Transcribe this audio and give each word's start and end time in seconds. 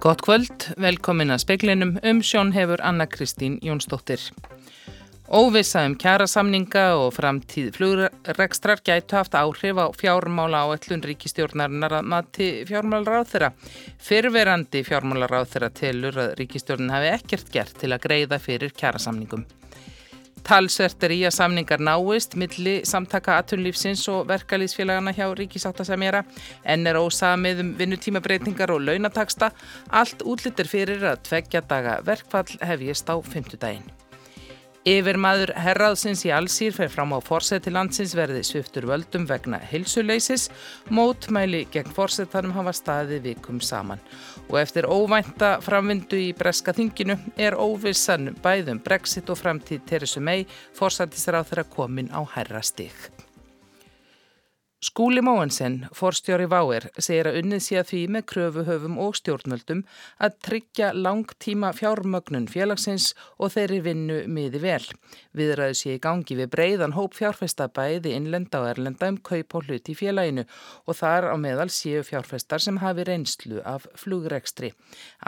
Gott 0.00 0.22
kvöld, 0.24 0.64
velkomin 0.80 1.28
að 1.28 1.42
speklinum 1.42 1.90
um 2.08 2.22
sjón 2.24 2.54
hefur 2.54 2.80
Anna 2.80 3.04
Kristín 3.04 3.58
Jónsdóttir. 3.60 4.22
Óvisa 5.28 5.82
um 5.84 5.98
kjærasamninga 6.00 6.86
og 6.96 7.12
framtíð 7.18 7.68
flugrekstrar 7.76 8.80
gætu 8.80 9.18
haft 9.18 9.36
áhrif 9.36 9.76
á 9.76 9.92
fjármála 9.92 10.64
á 10.64 10.72
öllun 10.72 11.04
ríkistjórnarinnar 11.04 11.98
að 12.00 12.10
mati 12.16 12.48
fjármálaráð 12.64 13.28
þeirra. 13.34 13.54
Fyrverandi 14.00 14.86
fjármálaráð 14.88 15.52
þeirra 15.52 15.72
telur 15.84 16.24
að 16.24 16.36
ríkistjórnin 16.40 16.96
hafi 16.96 17.14
ekkert 17.18 17.52
gert 17.52 17.76
til 17.76 17.92
að 17.92 18.06
greiða 18.08 18.40
fyrir 18.40 18.72
kjærasamningum. 18.72 19.44
Talsvert 20.46 21.04
er 21.06 21.14
í 21.14 21.20
að 21.28 21.36
samningar 21.36 21.82
náist 21.84 22.36
milli 22.40 22.80
samtaka 22.88 23.38
atunlífsins 23.42 24.06
og 24.12 24.26
verkalýsfélagana 24.30 25.14
hjá 25.16 25.28
ríkisáttasemjara 25.38 26.24
en 26.64 26.86
er 26.86 26.98
ósamið 27.00 27.64
um 27.64 27.72
vinnutímabreitingar 27.78 28.74
og 28.74 28.84
launataksta. 28.88 29.52
Allt 29.90 30.24
útlýttir 30.26 30.70
fyrir 30.70 31.08
að 31.12 31.24
tveggja 31.30 31.64
daga 31.70 31.98
verkfall 32.06 32.58
hefjist 32.60 33.10
á 33.12 33.16
fymtudaginn. 33.20 34.09
Yfir 34.88 35.18
maður 35.20 35.50
herraðsins 35.60 36.22
í 36.24 36.30
allsýr 36.32 36.72
fer 36.72 36.88
fram 36.88 37.10
á 37.12 37.20
fórseti 37.20 37.68
landsins 37.68 38.14
verði 38.16 38.40
sviftur 38.48 38.86
völdum 38.88 39.26
vegna 39.28 39.58
hilsuleysis, 39.60 40.46
mótmæli 40.88 41.66
gegn 41.68 41.92
fórsetanum 41.92 42.54
hafa 42.56 42.72
staðið 42.72 43.28
vikum 43.28 43.60
saman. 43.60 44.00
Og 44.48 44.56
eftir 44.62 44.88
óvænta 44.88 45.58
framvindu 45.60 46.16
í 46.16 46.32
breska 46.32 46.72
þinginu 46.72 47.18
er 47.36 47.60
óvissan 47.60 48.32
bæðum 48.40 48.80
brexit 48.80 49.28
og 49.28 49.36
framtíð 49.42 49.84
Teresu 49.84 50.24
mei 50.24 50.46
fórsetisráð 50.78 51.52
þeirra 51.52 51.68
komin 51.76 52.08
á 52.16 52.24
herra 52.32 52.64
stig. 52.64 52.96
Skúli 54.80 55.20
Móensen, 55.20 55.74
forstjóri 55.92 56.46
Váer, 56.48 56.86
segir 56.96 57.28
að 57.28 57.34
unnið 57.42 57.58
sé 57.60 57.76
að 57.76 57.88
því 57.90 57.98
með 58.14 58.22
kröfuhöfum 58.30 58.94
og 59.04 59.18
stjórnvöldum 59.18 59.82
að 60.24 60.38
tryggja 60.46 60.86
langtíma 60.96 61.74
fjármögnun 61.76 62.46
félagsins 62.48 63.10
og 63.36 63.52
þeirri 63.52 63.82
vinnu 63.84 64.16
miði 64.32 64.62
vel. 64.62 64.86
Viðræðu 65.36 65.76
sé 65.76 65.98
í 65.98 66.00
gangi 66.00 66.38
við 66.38 66.48
breyðan 66.54 66.96
hóp 66.96 67.18
fjárfesta 67.18 67.66
bæði 67.76 68.14
innlenda 68.16 68.62
og 68.62 68.70
erlenda 68.70 69.10
um 69.12 69.18
kaup 69.20 69.58
og 69.60 69.68
hlut 69.68 69.92
í 69.92 69.98
félaginu 70.00 70.46
og 70.86 70.96
þar 70.96 71.28
á 71.28 71.36
meðal 71.44 71.68
séu 71.68 72.00
fjárfestar 72.00 72.64
sem 72.64 72.80
hafi 72.80 73.04
reynslu 73.04 73.60
af 73.60 73.84
flugrekstri. 74.00 74.72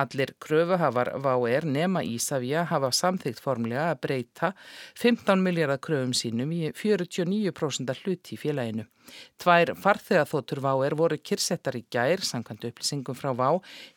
Allir 0.00 0.32
kröfuhafar 0.40 1.12
Váer 1.20 1.68
nema 1.68 2.00
Ísafja 2.08 2.64
hafa 2.72 2.88
samþygt 2.88 3.44
formlega 3.44 3.90
að 3.92 4.00
breyta 4.08 4.54
15 4.96 5.44
miljardar 5.44 5.84
kröfum 5.84 6.16
sínum 6.16 6.56
í 6.56 6.72
49% 6.72 8.00
hlut 8.00 8.32
í 8.32 8.40
félaginu. 8.40 8.88
Tvær 9.42 9.72
farþegaþótur 9.82 10.60
Váer 10.64 10.96
voru 10.98 11.18
kyrsettar 11.18 11.78
í 11.78 11.82
gær, 11.92 12.22
samkvæmt 12.26 12.68
upplýsingum 12.68 13.18
frá 13.18 13.32
Vá, 13.38 13.48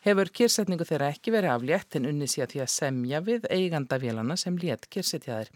hefur 0.06 0.32
kyrsetningu 0.40 0.88
þeirra 0.88 1.12
ekki 1.14 1.34
verið 1.34 1.54
aflétt 1.54 1.98
en 2.00 2.08
unni 2.10 2.30
sér 2.30 2.50
því 2.50 2.64
að 2.64 2.72
semja 2.74 3.22
við 3.26 3.46
eigandavélana 3.58 4.38
sem 4.40 4.58
létt 4.62 4.88
kyrsetja 4.90 5.38
þeir. 5.38 5.54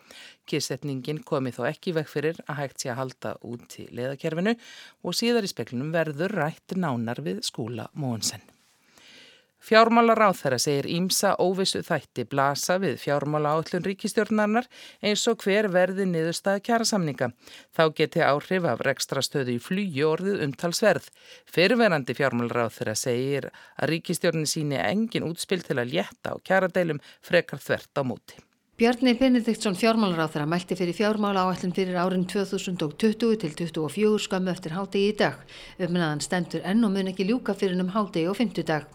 Kyrsetningin 0.50 1.24
komi 1.26 1.54
þó 1.56 1.64
ekki 1.72 1.96
vekk 1.98 2.14
fyrir 2.14 2.40
að 2.46 2.62
hægt 2.62 2.84
sé 2.84 2.92
að 2.92 3.02
halda 3.02 3.34
út 3.50 3.80
í 3.80 3.90
leðakerfinu 3.90 4.56
og 5.02 5.18
síðar 5.18 5.46
í 5.46 5.52
speklinum 5.52 5.92
verður 5.94 6.38
rætt 6.42 6.78
nánar 6.78 7.22
við 7.24 7.44
skúla 7.46 7.90
Mónsen. 7.94 8.59
Fjármálar 9.60 10.22
á 10.24 10.30
þeirra 10.32 10.58
segir 10.62 10.88
Ímsa 10.88 11.34
óvissu 11.36 11.82
þætti 11.84 12.24
blasa 12.32 12.78
við 12.80 12.96
fjármála 13.02 13.52
állun 13.58 13.84
ríkistjórnarnar 13.84 14.68
eins 15.04 15.26
og 15.28 15.44
hver 15.44 15.68
verði 15.68 16.08
niðurstaði 16.08 16.64
kjærasamninga. 16.64 17.30
Þá 17.76 17.84
geti 18.00 18.24
áhrif 18.24 18.68
af 18.72 18.84
rekstrastöðu 18.88 19.58
í 19.58 19.62
flýju 19.62 20.10
orðið 20.14 20.44
umtalsverð. 20.48 21.12
Fyrverandi 21.44 22.16
fjármálar 22.16 22.72
á 22.72 22.74
þeirra 22.74 22.96
segir 22.96 23.50
að 23.76 23.92
ríkistjórnin 23.94 24.48
síni 24.48 24.80
engin 24.80 25.28
útspil 25.28 25.60
til 25.60 25.76
að 25.76 25.92
létta 25.92 26.32
á 26.32 26.40
kjæradeilum 26.40 27.04
frekar 27.20 27.60
þvert 27.60 28.00
á 28.00 28.02
móti. 28.02 28.40
Bjarni 28.80 29.12
Benediktsson 29.14 29.74
fjármálaráþara 29.74 30.46
mælti 30.46 30.74
fyrir 30.74 30.94
fjármála 30.96 31.40
áætlum 31.44 31.72
fyrir 31.72 31.96
árin 32.00 32.24
2020 32.24 33.36
til 33.36 33.52
2024 33.54 34.18
skömmu 34.24 34.48
eftir 34.50 34.72
hádegi 34.72 35.10
í 35.10 35.16
dag. 35.18 35.34
Uppminnaðan 35.76 36.22
stendur 36.24 36.62
enn 36.64 36.86
og 36.88 36.94
mun 36.94 37.10
ekki 37.10 37.26
ljúka 37.28 37.52
fyrir 37.52 37.76
um 37.76 37.90
hádegi 37.92 38.30
og 38.30 38.38
fymtudag. 38.38 38.86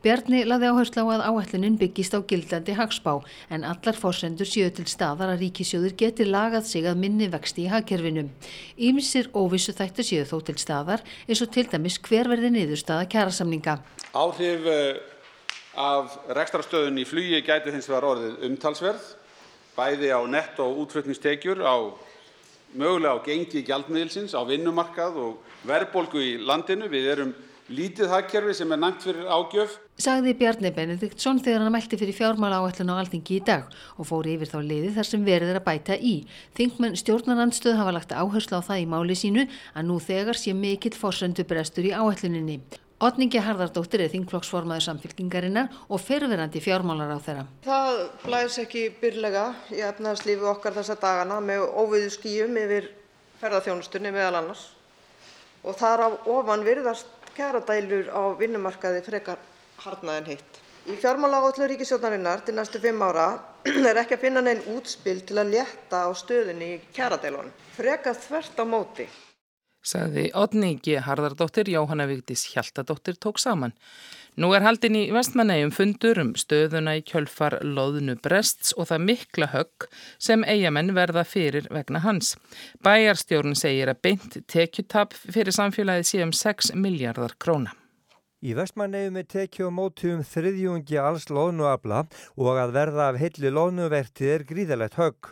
Bjarni 0.00 0.46
laði 0.48 0.70
áherslu 0.72 1.04
á 1.04 1.12
að 1.12 1.24
áætlunin 1.28 1.76
byggist 1.76 2.16
á 2.16 2.24
gildandi 2.24 2.72
hagspá 2.72 3.20
en 3.52 3.66
allar 3.68 3.98
fórsendur 4.00 4.48
séu 4.48 4.70
til 4.72 4.86
staðar 4.88 5.34
að 5.34 5.44
ríkisjóður 5.44 5.92
geti 5.92 6.24
lagað 6.24 6.64
sig 6.64 6.88
að 6.88 7.02
minni 7.02 7.28
vexti 7.28 7.66
í 7.66 7.68
hagkerfinu. 7.68 8.30
Ímsir 8.80 9.28
óvissu 9.36 9.74
þættu 9.76 10.06
séu 10.08 10.24
þó 10.24 10.40
til 10.40 10.56
staðar 10.56 11.04
eins 11.28 11.42
og 11.44 11.52
til 11.52 11.66
dæmis 11.68 11.98
hver 12.00 12.32
verði 12.32 12.48
niðurstaða 12.48 13.04
kjærasamninga. 13.12 13.76
Áhrif 14.16 14.64
eh, 14.72 15.04
af 15.76 16.16
rekstrastöðun 16.32 17.02
í 17.02 17.04
flugi 17.04 17.42
gæti 17.44 17.76
hins 17.76 17.90
vegar 17.92 18.08
orðið 18.14 18.48
umtalsverð 18.48 19.04
bæði 19.76 20.12
á 20.14 20.20
nett 20.30 20.60
og 20.62 20.84
útflutningstekjur, 20.84 21.62
á 21.66 21.76
mögulega 22.74 23.18
á 23.18 23.24
gengi 23.24 23.64
gjaldmiðilsins, 23.66 24.34
á 24.34 24.42
vinnumarkað 24.46 25.18
og 25.22 25.58
verðbólgu 25.66 26.22
í 26.22 26.36
landinu. 26.42 26.90
Við 26.90 27.10
erum 27.14 27.34
lítið 27.72 28.10
hagkerfi 28.12 28.54
sem 28.58 28.72
er 28.74 28.80
næmt 28.80 29.04
fyrir 29.04 29.28
ágjöf. 29.30 29.78
Sagði 29.96 30.34
Bjarni 30.36 30.72
Benediktsson 30.74 31.38
þegar 31.40 31.64
hann 31.64 31.72
mælti 31.72 31.96
fyrir 31.96 32.16
fjármála 32.16 32.60
áætlun 32.60 32.92
á 32.92 33.00
Alþingi 33.00 33.38
í 33.38 33.44
dag 33.46 33.70
og 33.96 34.08
fóri 34.10 34.34
yfir 34.36 34.50
þá 34.50 34.58
liði 34.66 34.92
þar 34.98 35.08
sem 35.08 35.24
verið 35.24 35.54
er 35.54 35.60
að 35.60 35.66
bæta 35.70 35.96
í. 35.96 36.14
Þingmenn 36.58 36.98
stjórnarandstöð 37.00 37.78
hafa 37.80 37.94
lagt 37.96 38.12
áherslu 38.12 38.60
á 38.60 38.66
það 38.68 38.82
í 38.84 38.88
máli 38.90 39.16
sínu 39.16 39.46
að 39.72 39.86
nú 39.88 40.00
þegar 40.02 40.36
sé 40.36 40.52
mikill 40.52 40.96
fórsöndu 40.98 41.46
brestur 41.48 41.88
í 41.88 41.94
áætluninni. 41.94 42.60
Otningi 43.02 43.40
Harðardóttir 43.42 44.04
er 44.04 44.10
þingflokksformaður 44.12 44.84
samfélkingarinnar 44.84 45.72
og 45.90 45.98
ferverandi 45.98 46.60
fjármálar 46.62 47.10
á 47.10 47.18
þeirra. 47.18 47.42
Það 47.66 47.96
blæs 48.22 48.58
ekki 48.62 48.84
byrlega 49.00 49.48
í 49.74 49.80
efnaðarslífi 49.82 50.46
okkar 50.46 50.76
þessa 50.76 50.94
dagana 51.02 51.40
með 51.42 51.64
óviðu 51.74 52.12
skýjum 52.14 52.54
yfir 52.62 52.86
ferðarþjónustunni 53.40 54.14
meðal 54.14 54.38
annars 54.38 54.62
og 55.66 55.74
þar 55.80 56.04
á 56.06 56.08
ofan 56.36 56.62
virðast 56.62 57.10
kæradælur 57.34 58.14
á 58.14 58.22
vinnumarkaði 58.38 59.02
frekar 59.08 59.42
harnaðin 59.82 60.30
heitt. 60.30 60.62
Í 60.86 60.94
fjármála 61.00 61.42
áallu 61.42 61.66
ríkisjónarinnar 61.74 62.46
til 62.46 62.54
næstu 62.54 62.78
fimm 62.78 63.02
ára 63.02 63.26
er 63.90 64.04
ekki 64.04 64.20
að 64.20 64.26
finna 64.28 64.44
neinn 64.44 64.62
útspil 64.76 65.18
til 65.26 65.42
að 65.42 65.56
létta 65.58 66.06
á 66.06 66.10
stöðunni 66.14 66.74
í 66.76 66.82
kæradælunum. 66.94 67.50
Frekar 67.74 68.14
þvert 68.22 68.62
á 68.62 68.64
móti 68.68 69.10
sagði 69.84 70.30
Odningi 70.34 70.98
Harðardóttir, 71.04 71.68
Jóhanna 71.70 72.08
Vigdís 72.10 72.46
Hjaltadóttir 72.52 73.18
tók 73.20 73.38
saman. 73.42 73.76
Nú 74.34 74.48
er 74.56 74.64
haldin 74.66 74.96
í 74.98 75.04
vestmannegjum 75.14 75.70
fundur 75.76 76.18
um 76.18 76.32
stöðuna 76.34 76.96
í 76.98 77.04
kjölfar 77.06 77.60
loðnu 77.62 78.16
brests 78.24 78.72
og 78.74 78.88
það 78.90 79.04
mikla 79.04 79.50
högg 79.52 79.86
sem 80.18 80.42
eigamenn 80.42 80.90
verða 80.96 81.22
fyrir 81.28 81.70
vegna 81.70 82.02
hans. 82.02 82.34
Bæjarstjórn 82.82 83.54
segir 83.54 83.92
að 83.92 84.02
beint 84.08 84.40
tekjutab 84.50 85.14
fyrir 85.14 85.54
samfélagið 85.54 86.10
sé 86.10 86.26
um 86.26 86.34
6 86.34 86.74
miljardar 86.74 87.38
króna. 87.38 87.76
Í 88.44 88.52
vestmannegum 88.52 89.14
er 89.16 89.24
tekið 89.32 89.70
á 89.72 89.72
móti 89.72 90.10
um 90.12 90.18
þriðjungi 90.28 90.98
alls 91.00 91.30
loðnuabla 91.32 92.02
og 92.36 92.58
að 92.60 92.74
verða 92.74 93.06
af 93.08 93.16
heilli 93.22 93.52
loðnuvertið 93.56 94.32
er 94.34 94.44
gríðalegt 94.50 94.98
högg. 95.00 95.30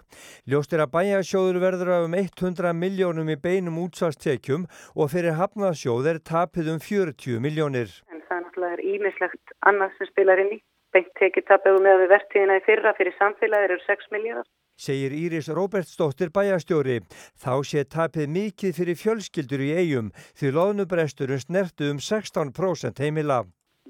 Ljóst 0.49 0.73
er 0.73 0.81
að 0.87 0.95
bæjarsjóður 0.95 1.59
verður 1.61 1.91
af 1.93 2.07
um 2.07 2.17
100 2.17 2.73
miljónum 2.79 3.29
í 3.29 3.37
beinum 3.43 3.83
útsvarstekjum 3.85 4.65
og 4.97 5.13
fyrir 5.13 5.37
hafnarsjóð 5.37 6.09
er 6.15 6.23
tapið 6.33 6.73
um 6.73 6.81
40 6.81 7.45
miljónir. 7.45 7.93
En 8.09 8.25
það 8.25 8.39
er 8.39 8.47
náttúrulega 8.47 8.89
ímislegt 8.95 9.57
annað 9.69 9.99
sem 9.99 10.13
spilar 10.15 10.41
inn 10.47 10.57
í. 10.57 10.63
Beint 10.97 11.13
tekið 11.21 11.51
tapið 11.53 11.83
með 11.85 12.09
vertiðina 12.17 12.63
í 12.63 12.65
fyrra 12.65 12.97
fyrir 12.97 13.21
samfélagið 13.21 13.69
eru 13.69 13.81
6 13.91 14.13
miljónar 14.17 14.49
segir 14.77 15.13
Íris 15.17 15.49
Róbertsdóttir 15.49 16.33
bæjastjóri. 16.35 17.01
Þá 17.39 17.55
sé 17.67 17.85
tapið 17.85 18.31
mikið 18.37 18.77
fyrir 18.79 19.01
fjölskyldur 19.01 19.65
í 19.65 19.73
eigum 19.81 20.13
því 20.39 20.55
loðnubresturinn 20.59 21.43
snertu 21.43 21.91
um 21.93 22.01
16% 22.01 23.03
heimila. 23.05 23.43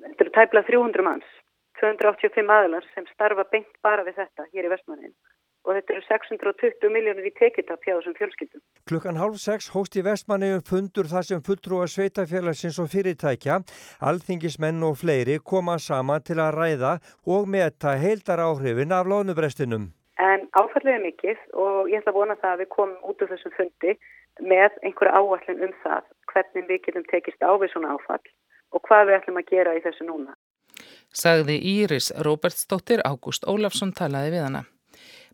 Þetta 0.02 0.26
eru 0.26 0.34
tæpla 0.38 0.64
300 0.70 1.06
manns, 1.06 1.28
285 1.80 2.56
aðlar 2.58 2.88
sem 2.94 3.06
starfa 3.14 3.46
beint 3.52 3.70
bara 3.82 4.06
við 4.06 4.22
þetta 4.22 4.50
hér 4.52 4.68
í 4.68 4.74
vestmannin 4.74 5.14
og 5.62 5.76
þetta 5.76 5.94
eru 5.94 6.02
620 6.08 6.90
miljónir 6.90 7.28
í 7.28 7.32
tekitap 7.38 7.84
hjá 7.86 7.94
þessum 7.94 8.16
fjölskyldum. 8.18 8.62
Klukkan 8.90 9.20
hálf 9.20 9.38
sex 9.42 9.70
hóst 9.74 9.96
í 9.98 10.04
vestmanniðum 10.06 10.64
fundur 10.66 11.10
þar 11.12 11.28
sem 11.28 11.42
fulltrúa 11.46 11.86
sveitafélagsins 11.90 12.80
og 12.82 12.90
fyrirtækja, 12.90 13.60
alþingismenn 14.10 14.82
og 14.88 14.98
fleiri 15.04 15.38
koma 15.38 15.78
sama 15.78 16.18
til 16.20 16.40
að 16.42 16.54
ræða 16.58 16.94
og 17.36 17.50
meta 17.54 17.94
heildar 18.02 18.42
áhrifin 18.42 18.94
af 18.96 19.06
loðnubrestinum. 19.06 19.92
En 20.22 20.44
áfallið 20.58 20.94
er 20.94 21.04
mikið 21.06 21.44
og 21.58 21.90
ég 21.90 22.02
ætla 22.02 22.12
að 22.12 22.18
vona 22.20 22.38
það 22.40 22.52
að 22.54 22.62
við 22.62 22.70
komum 22.76 23.10
út 23.10 23.24
úr 23.24 23.30
þessum 23.32 23.54
fundi 23.56 23.94
með 24.40 24.76
einhverja 24.86 25.18
áallin 25.18 25.64
um 25.66 25.74
það 25.82 26.08
hvernig 26.32 26.68
við 26.68 26.82
getum 26.86 27.06
tekist 27.10 27.42
á 27.42 27.52
við 27.58 27.72
svona 27.72 27.96
áfall 27.96 28.22
og 28.72 28.84
hvað 28.86 29.08
við 29.08 29.18
ætlum 29.18 29.40
að 29.40 29.50
gera 29.50 29.76
í 29.76 29.82
þessu 29.84 30.06
núna. 30.08 30.36
Sagði 31.12 31.58
Íris 31.74 32.12
Róbertsdóttir, 32.24 33.02
Ágúst 33.04 33.44
Ólafsson 33.44 33.92
talaði 33.96 34.36
við 34.36 34.46
hana. 34.46 34.62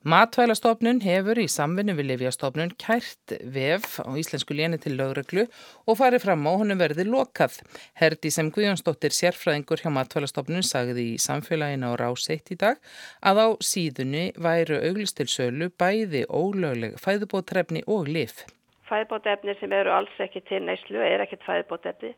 Matvælastofnun 0.08 1.02
hefur 1.04 1.36
í 1.36 1.44
samvinnu 1.52 1.92
við 1.98 2.06
Livjastofnun 2.08 2.70
kært 2.80 3.32
vef 3.52 3.98
á 4.00 4.08
íslensku 4.16 4.54
léni 4.56 4.78
til 4.80 4.94
lögreglu 4.96 5.42
og 5.84 5.98
farið 5.98 6.22
fram 6.22 6.46
á 6.48 6.52
honum 6.62 6.78
verði 6.80 7.04
lokað. 7.04 7.58
Herdi 7.98 8.30
sem 8.32 8.48
Guðjónsdóttir 8.54 9.12
sérfræðingur 9.12 9.82
hjá 9.82 9.90
Matvælastofnun 9.92 10.64
sagði 10.64 11.04
í 11.10 11.18
samfélaginu 11.20 11.90
á 11.92 12.00
ráseitt 12.00 12.48
í 12.54 12.56
dag 12.62 12.80
að 13.20 13.40
á 13.44 13.48
síðunni 13.70 14.22
væru 14.46 14.78
auglistil 14.78 15.26
sölu 15.28 15.68
bæði 15.76 16.22
ólögleg 16.30 16.96
fæðubótrefni 17.04 17.82
og 17.84 18.08
lif. 18.08 18.46
Fæðubótrefni 18.88 19.58
sem 19.60 19.74
eru 19.76 19.92
alls 19.92 20.22
ekki 20.24 20.40
til 20.48 20.62
neyslu 20.70 21.02
er 21.04 21.26
ekkert 21.26 21.44
fæðubótrefni 21.50 22.14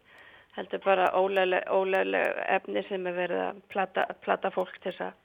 heldur 0.54 0.84
bara 0.86 1.10
ólögleg 1.18 2.38
efni 2.54 2.86
sem 2.86 3.10
er 3.10 3.18
verið 3.18 3.42
að 3.48 3.60
plata, 3.74 4.06
plata 4.22 4.54
fólk 4.54 4.78
til 4.78 4.92
þess 4.92 5.08
að 5.08 5.18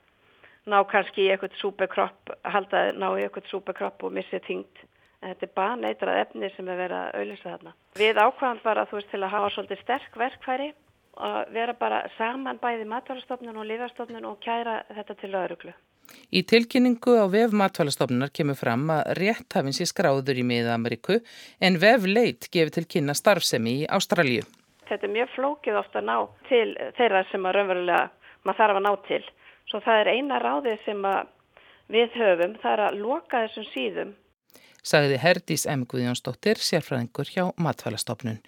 ná 0.66 0.80
kannski 0.90 1.26
í 1.26 1.30
eitthvað 1.32 1.56
súpekropp, 1.60 2.34
halda 2.44 2.90
ná 2.96 3.08
í 3.16 3.24
eitthvað 3.26 3.50
súpekropp 3.50 4.06
og 4.06 4.14
missi 4.16 4.40
tingt. 4.46 4.82
En 5.22 5.32
þetta 5.32 5.46
er 5.46 5.54
bara 5.56 5.76
neytrað 5.80 6.20
efni 6.24 6.50
sem 6.54 6.68
er 6.68 6.80
verið 6.80 6.98
að 6.98 7.20
auðvisa 7.20 7.52
þarna. 7.52 7.72
Við 7.96 8.20
ákvæðum 8.20 8.60
bara 8.64 8.84
þú 8.90 8.98
veist 8.98 9.12
til 9.12 9.22
að 9.22 9.32
hafa 9.32 9.52
svolítið 9.54 9.82
sterk 9.82 10.18
verkfæri 10.20 10.68
og 11.26 11.54
vera 11.56 11.74
bara 11.80 12.02
saman 12.18 12.60
bæði 12.60 12.84
matvarastofnun 12.90 13.56
og 13.56 13.68
lífastofnun 13.70 14.28
og 14.28 14.36
kæra 14.44 14.82
þetta 14.92 15.16
til 15.22 15.32
öðruglu. 15.32 15.72
Í 16.30 16.42
tilkynningu 16.46 17.16
á 17.18 17.26
vef 17.32 17.54
matvælastofnunar 17.56 18.30
kemur 18.36 18.58
fram 18.58 18.84
að 18.94 19.16
rétthafinn 19.18 19.74
sé 19.74 19.88
skráður 19.88 20.38
í 20.38 20.44
miða-Ameríku 20.46 21.18
en 21.58 21.80
vef 21.82 22.06
leit 22.06 22.46
gefur 22.52 22.76
til 22.76 22.86
kynna 22.92 23.16
starfsemi 23.16 23.80
í 23.80 23.88
Ástralju 23.90 24.44
þetta 24.88 25.06
er 25.06 25.14
mjög 25.14 25.32
flókið 25.34 25.80
ofta 25.80 26.00
að 26.00 26.08
ná 26.08 26.16
til 26.48 26.68
þeirra 26.98 27.24
sem 27.30 27.46
að 27.46 27.56
raunverulega 27.56 28.02
maður 28.46 28.60
þarf 28.60 28.78
að 28.78 28.86
ná 28.86 28.92
til. 29.08 29.22
Svo 29.70 29.80
það 29.82 30.02
er 30.02 30.12
eina 30.14 30.38
ráðið 30.42 30.78
sem 30.84 31.02
við 31.90 32.14
höfum, 32.20 32.54
það 32.62 32.72
er 32.72 32.84
að 32.86 33.02
loka 33.02 33.42
þessum 33.46 33.68
síðum. 33.72 34.14
Sagði 34.86 35.18
Herdís 35.18 35.66
M. 35.66 35.82
Guðjónsdóttir, 35.90 36.60
sérfræðingur 36.62 37.30
hjá 37.32 37.44
Matfælastofnun. 37.58 38.38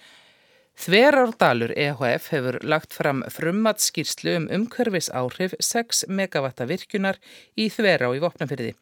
Þverárdalur 0.79 1.73
EHF 1.75 2.29
hefur 2.31 2.61
lagt 2.62 2.94
fram 2.94 3.25
frummatskýrslu 3.35 4.37
um 4.38 4.44
umhverfis 4.61 5.09
áhrif 5.11 5.56
6 5.59 6.05
megavatta 6.06 6.69
virkunar 6.70 7.19
í 7.59 7.67
Þverá 7.75 8.12
í 8.15 8.23
Vopnafyrði. 8.23 8.76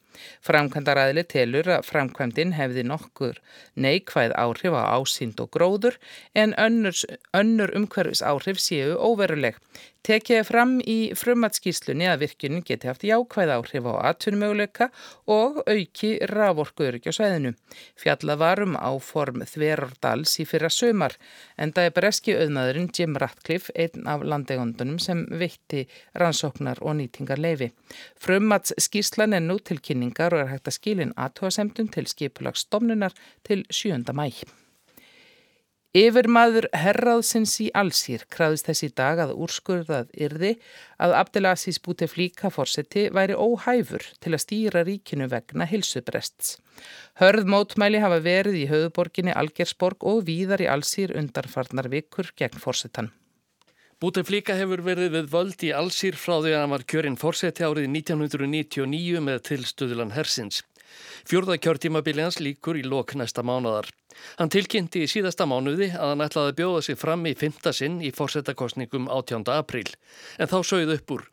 Framkvæmdaræðili 0.47 1.27
telur 1.33 1.73
að 1.79 1.89
framkvæmdinn 1.91 2.55
hefði 2.59 2.87
nokkur 2.87 3.41
neikvæð 3.75 4.37
áhrif 4.37 4.77
á 4.77 4.83
ásýnd 4.97 5.43
og 5.43 5.51
gróður 5.57 5.99
en 6.35 6.55
önnur, 6.61 6.97
önnur 7.37 7.75
umhverfis 7.77 8.25
áhrif 8.25 8.63
séu 8.63 8.97
óveruleg. 8.97 9.61
Tekið 10.07 10.45
fram 10.47 10.77
í 10.87 11.11
frumatskíslunni 11.19 12.07
að 12.07 12.21
virkunin 12.23 12.63
geti 12.63 12.87
haft 12.87 13.03
jákvæð 13.03 13.51
áhrif 13.57 13.89
á 13.91 13.95
atvinnumöguleika 14.13 14.87
og 15.27 15.59
auki 15.67 16.11
raforkuðurki 16.31 17.11
á 17.11 17.17
sveðinu. 17.17 17.51
Fjalla 17.99 18.37
varum 18.39 18.77
á 18.79 18.95
form 19.03 19.43
Þverordals 19.51 20.37
í 20.39 20.47
fyrra 20.47 20.71
sömar 20.71 21.17
en 21.59 21.75
það 21.75 21.89
er 21.89 21.97
breski 21.99 22.37
auðmaðurinn 22.39 22.93
Jim 22.95 23.19
Ratcliffe, 23.19 23.75
einn 23.75 24.07
af 24.07 24.23
landegondunum 24.23 25.01
sem 25.03 25.25
veitti 25.27 25.89
rannsóknar 26.15 26.79
og 26.87 27.01
nýtingar 27.01 27.43
leifi. 27.43 27.73
Frumatskíslan 28.23 29.35
er 29.35 29.43
nú 29.43 29.59
til 29.59 29.83
kynningar 30.07 30.35
og 30.35 30.45
er 30.45 30.53
hægt 30.53 30.69
að 30.69 30.79
skilin 30.79 31.17
aðtóasemdun 31.17 31.91
til 31.91 32.07
skipulagsstofnunar 32.07 33.15
til 33.45 33.65
7. 33.71 34.05
mæ. 34.13 34.31
Yfir 35.97 36.29
maður 36.29 36.67
herraðsins 36.77 37.55
í 37.65 37.71
allsýr 37.73 38.27
kraðist 38.29 38.67
þessi 38.69 38.91
dag 38.93 39.19
að 39.19 39.33
úrskurðað 39.33 40.11
yrði 40.13 40.59
að 41.01 41.15
Abdelaziz 41.17 41.79
Bouteflika 41.81 42.51
fórseti 42.53 43.09
væri 43.09 43.33
óhæfur 43.33 44.05
til 44.21 44.35
að 44.35 44.43
stýra 44.45 44.85
ríkinu 44.85 45.31
vegna 45.33 45.65
hilsubrests. 45.65 46.59
Hörð 47.17 47.49
mótmæli 47.49 48.03
hafa 48.05 48.21
verið 48.21 48.61
í 48.61 48.67
höfuborginni 48.69 49.33
Algersborg 49.33 50.05
og 50.05 50.27
víðar 50.29 50.61
í 50.61 50.69
allsýr 50.69 51.17
undarfarnar 51.17 51.89
vikur 51.89 52.29
gegn 52.37 52.61
fórsetan. 52.61 53.09
Búteflíka 53.97 54.53
hefur 54.53 54.83
verið 54.85 55.15
við 55.15 55.29
völd 55.33 55.63
í 55.65 55.71
allsýr 55.73 56.19
frá 56.21 56.35
því 56.45 56.51
að 56.53 56.59
hann 56.61 56.73
var 56.75 56.83
kjörinn 56.93 57.15
fórseti 57.17 57.65
árið 57.65 57.87
1999 57.89 59.23
með 59.25 59.39
tilstuðulan 59.47 60.11
hersins. 60.13 60.59
Fjörða 61.25 61.57
kjörtímabili 61.65 62.21
hans 62.21 62.37
líkur 62.45 62.77
í 62.77 62.83
lok 62.85 63.15
næsta 63.17 63.41
mánadar. 63.41 63.89
Hann 64.37 64.53
tilkynnti 64.53 65.01
í 65.01 65.09
síðasta 65.09 65.47
mánuði 65.49 65.89
að 65.95 66.13
hann 66.13 66.25
ætlaði 66.27 66.53
að 66.53 66.59
bjóða 66.59 66.83
sig 66.85 66.99
fram 67.01 67.25
í 67.25 67.33
fymta 67.41 67.73
sinn 67.73 68.03
í 68.05 68.11
fórsetakostningum 68.13 69.09
18. 69.09 69.49
apríl, 69.55 69.89
en 70.37 70.53
þá 70.53 70.59
sögð 70.61 70.93
upp 70.99 71.15
úr. 71.17 71.25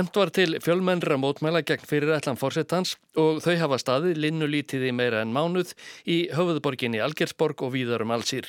Emt 0.00 0.16
var 0.16 0.32
til 0.32 0.56
fjölmennra 0.64 1.18
mótmæla 1.20 1.60
gegn 1.68 1.84
fyrir 1.90 2.14
ætlan 2.16 2.40
fórsetans 2.40 2.94
og 3.20 3.42
þau 3.44 3.52
hafa 3.66 3.80
staðið 3.84 4.22
linnulítið 4.24 4.88
í 4.88 4.94
meira 4.96 5.20
en 5.26 5.36
mánuð 5.36 5.76
í 6.08 6.22
höfuðborginni 6.32 7.04
Algersborg 7.04 7.66
og 7.68 7.76
víðarum 7.76 8.16
allsýr. 8.16 8.48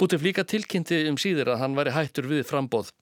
Búteflíka 0.00 0.44
tilkynnti 0.48 1.02
um 1.10 1.18
síður 1.20 1.54
að 1.54 1.62
hann 1.64 1.78
væri 1.78 1.94
hættur 1.94 2.28
við 2.30 2.44
frambóð. 2.48 2.92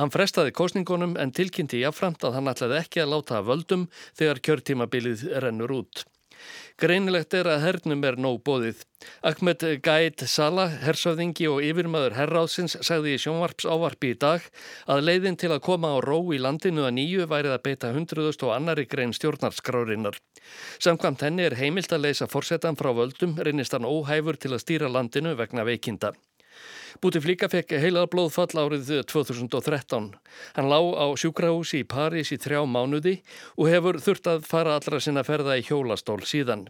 Hann 0.00 0.12
frestaði 0.14 0.54
kostningunum 0.56 1.16
en 1.20 1.34
tilkynnti 1.34 1.82
jáframt 1.84 2.24
að 2.24 2.38
hann 2.38 2.52
ætlaði 2.52 2.80
ekki 2.82 3.04
að 3.04 3.12
láta 3.14 3.42
völdum 3.46 3.88
þegar 4.18 4.42
kjörtímabilið 4.48 5.26
rennur 5.44 5.76
út. 5.82 6.06
Greinilegt 6.78 7.34
er 7.34 7.48
að 7.50 7.64
hernum 7.64 8.04
er 8.06 8.18
nóg 8.20 8.40
bóðið. 8.46 8.84
Ahmed 9.26 9.64
Gaid 9.82 10.22
Salah, 10.30 10.76
hersöfðingi 10.82 11.48
og 11.50 11.62
yfirmaður 11.66 12.16
herráðsins, 12.18 12.76
sagði 12.86 13.16
í 13.16 13.20
sjónvarps 13.22 13.66
ávarpi 13.66 14.12
í 14.14 14.18
dag 14.18 14.46
að 14.86 15.04
leiðin 15.08 15.38
til 15.38 15.52
að 15.54 15.64
koma 15.68 15.94
á 15.94 15.98
ró 16.04 16.20
í 16.34 16.40
landinu 16.42 16.86
að 16.86 16.96
nýju 16.98 17.28
værið 17.30 17.56
að 17.56 17.64
beita 17.66 17.92
hundruðust 17.94 18.46
og 18.46 18.54
annari 18.56 18.86
grein 18.90 19.14
stjórnarskrárinnar. 19.16 20.18
Samkvæmt 20.82 21.26
henni 21.26 21.46
er 21.48 21.58
heimilt 21.58 21.92
að 21.94 22.08
leysa 22.08 22.30
fórsetan 22.30 22.78
frá 22.78 22.90
völdum, 22.94 23.38
reynist 23.38 23.74
hann 23.74 23.88
óhæfur 23.88 24.38
til 24.38 24.54
að 24.54 24.64
stýra 24.64 24.90
landinu 24.90 25.34
vegna 25.38 25.66
veikinda. 25.66 26.14
Bútiflíka 27.02 27.48
fekk 27.52 27.76
heilaða 27.82 28.10
blóðfall 28.12 28.62
árið 28.64 28.90
2013. 29.10 30.10
Hann 30.56 30.70
lá 30.70 30.80
á 30.80 31.06
sjúkrahúsi 31.18 31.82
í 31.82 31.88
París 31.88 32.32
í 32.34 32.40
þrjá 32.40 32.64
mánuði 32.66 33.18
og 33.56 33.70
hefur 33.70 34.00
þurft 34.02 34.30
að 34.32 34.48
fara 34.48 34.76
allra 34.78 35.00
sinna 35.02 35.24
ferða 35.26 35.58
í 35.60 35.64
hjólastól 35.66 36.20
síðan. 36.26 36.66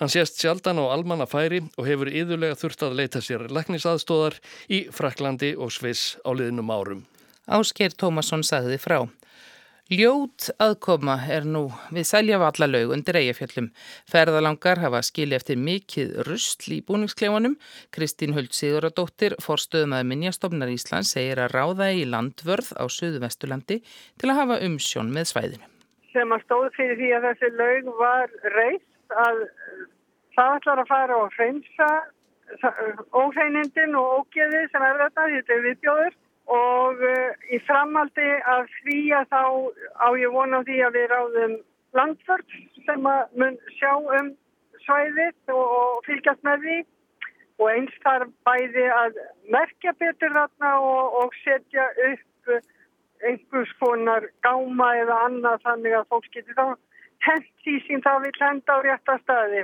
Hann 0.00 0.12
sést 0.12 0.40
sjaldan 0.40 0.80
á 0.82 0.92
almanna 0.92 1.26
færi 1.26 1.62
og 1.80 1.88
hefur 1.88 2.10
yðurlega 2.12 2.58
þurft 2.60 2.84
að 2.86 2.98
leita 3.00 3.22
sér 3.24 3.46
leknisaðstóðar 3.48 4.38
í 4.68 4.84
Fraklandi 4.92 5.54
og 5.56 5.72
Sviss 5.72 6.18
á 6.26 6.30
liðnum 6.36 6.72
árum. 6.72 7.06
Ásker 7.48 7.94
Tómasson 7.98 8.44
sagði 8.46 8.78
frá. 8.78 9.00
Ljót 9.92 10.46
aðkoma 10.62 11.18
er 11.28 11.44
nú 11.44 11.66
við 11.92 12.06
Sæljavallalaug 12.08 12.94
undir 12.94 13.18
eigafjöllum. 13.18 13.66
Ferðalangar 14.08 14.78
hafa 14.80 15.02
skilja 15.04 15.36
eftir 15.36 15.58
mikið 15.60 16.14
rustl 16.24 16.72
í 16.72 16.78
búningskleifunum. 16.86 17.58
Kristín 17.92 18.32
Huld 18.32 18.56
Siguradóttir, 18.56 19.36
forstöðumæði 19.44 20.08
Minjastofnar 20.08 20.72
Íslands, 20.72 21.12
segir 21.12 21.42
að 21.44 21.52
ráða 21.58 21.90
í 21.92 22.06
landvörð 22.08 22.72
á 22.80 22.88
Suðvestulandi 22.88 23.82
til 23.82 24.32
að 24.32 24.40
hafa 24.40 24.58
umsjón 24.64 25.12
með 25.12 25.28
svæðinu. 25.34 25.68
Sem 26.14 26.32
að 26.38 26.46
stóð 26.46 26.66
fyrir 26.78 27.00
því 27.02 27.12
að 27.18 27.28
þessi 27.28 27.52
laug 27.60 27.92
var 28.00 28.34
reist 28.56 29.16
að 29.26 29.44
það 30.38 30.56
ætlar 30.56 30.84
að 30.86 30.92
fara 30.94 31.20
og 31.20 31.36
hreinsa 31.36 31.92
óhreinindin 33.12 34.00
og 34.00 34.22
ógeði 34.22 34.64
sem 34.72 34.88
er 34.88 35.04
þetta, 35.04 35.32
þetta 35.36 35.58
er 35.58 35.64
viðbjóður 35.68 36.20
og 36.50 37.02
uh, 37.06 37.34
í 37.52 37.58
framaldi 37.66 38.30
af 38.54 38.70
því 38.82 38.98
að 39.18 39.28
þá 39.34 39.42
á 40.02 40.08
ég 40.18 40.34
vona 40.34 40.62
því 40.66 40.78
að 40.86 40.98
við 40.98 41.06
ráðum 41.12 41.54
landförd 41.98 42.56
sem 42.86 43.06
að 43.06 43.36
mun 43.38 43.58
sjá 43.78 43.92
um 43.94 44.32
svæðið 44.82 45.54
og, 45.54 46.02
fylgjast 46.08 46.42
með 46.42 46.66
því. 46.66 46.78
Og 47.60 47.68
eins 47.70 47.98
þarf 48.02 48.30
bæði 48.48 48.86
að 48.90 49.18
merkja 49.52 49.92
betur 50.00 50.32
þarna 50.34 50.70
og, 50.82 51.18
og 51.20 51.34
setja 51.44 51.84
upp 52.08 52.54
einhvers 53.22 53.70
konar 53.78 54.26
gáma 54.42 54.88
eða 54.98 55.18
annað 55.28 55.62
þannig 55.66 55.94
að 55.98 56.08
fólk 56.10 56.32
getur 56.34 56.58
þá 56.58 56.66
hent 57.28 57.48
því 57.62 57.76
sem 57.86 58.02
það 58.02 58.24
vil 58.26 58.34
henda 58.40 58.74
á 58.74 58.78
rétta 58.86 59.18
staði 59.22 59.62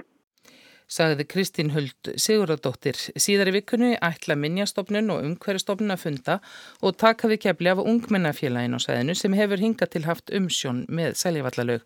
sagði 0.88 1.26
Kristín 1.28 1.72
Huld 1.74 2.10
Siguradóttir. 2.16 2.96
Síðar 3.20 3.52
í 3.52 3.58
vikunni 3.58 3.92
ætla 4.02 4.36
minnjastofnun 4.40 5.12
og 5.14 5.24
umhverjastofnun 5.28 5.94
að 5.94 6.02
funda 6.04 6.38
og 6.80 6.98
taka 7.00 7.30
við 7.30 7.42
kefli 7.46 7.72
af 7.72 7.84
ungmennafélagin 7.84 8.76
á 8.76 8.80
sæðinu 8.82 9.16
sem 9.18 9.36
hefur 9.38 9.62
hingað 9.62 9.94
til 9.94 10.04
haft 10.08 10.34
umsjón 10.34 10.84
með 10.88 11.18
sæljavallalög. 11.22 11.84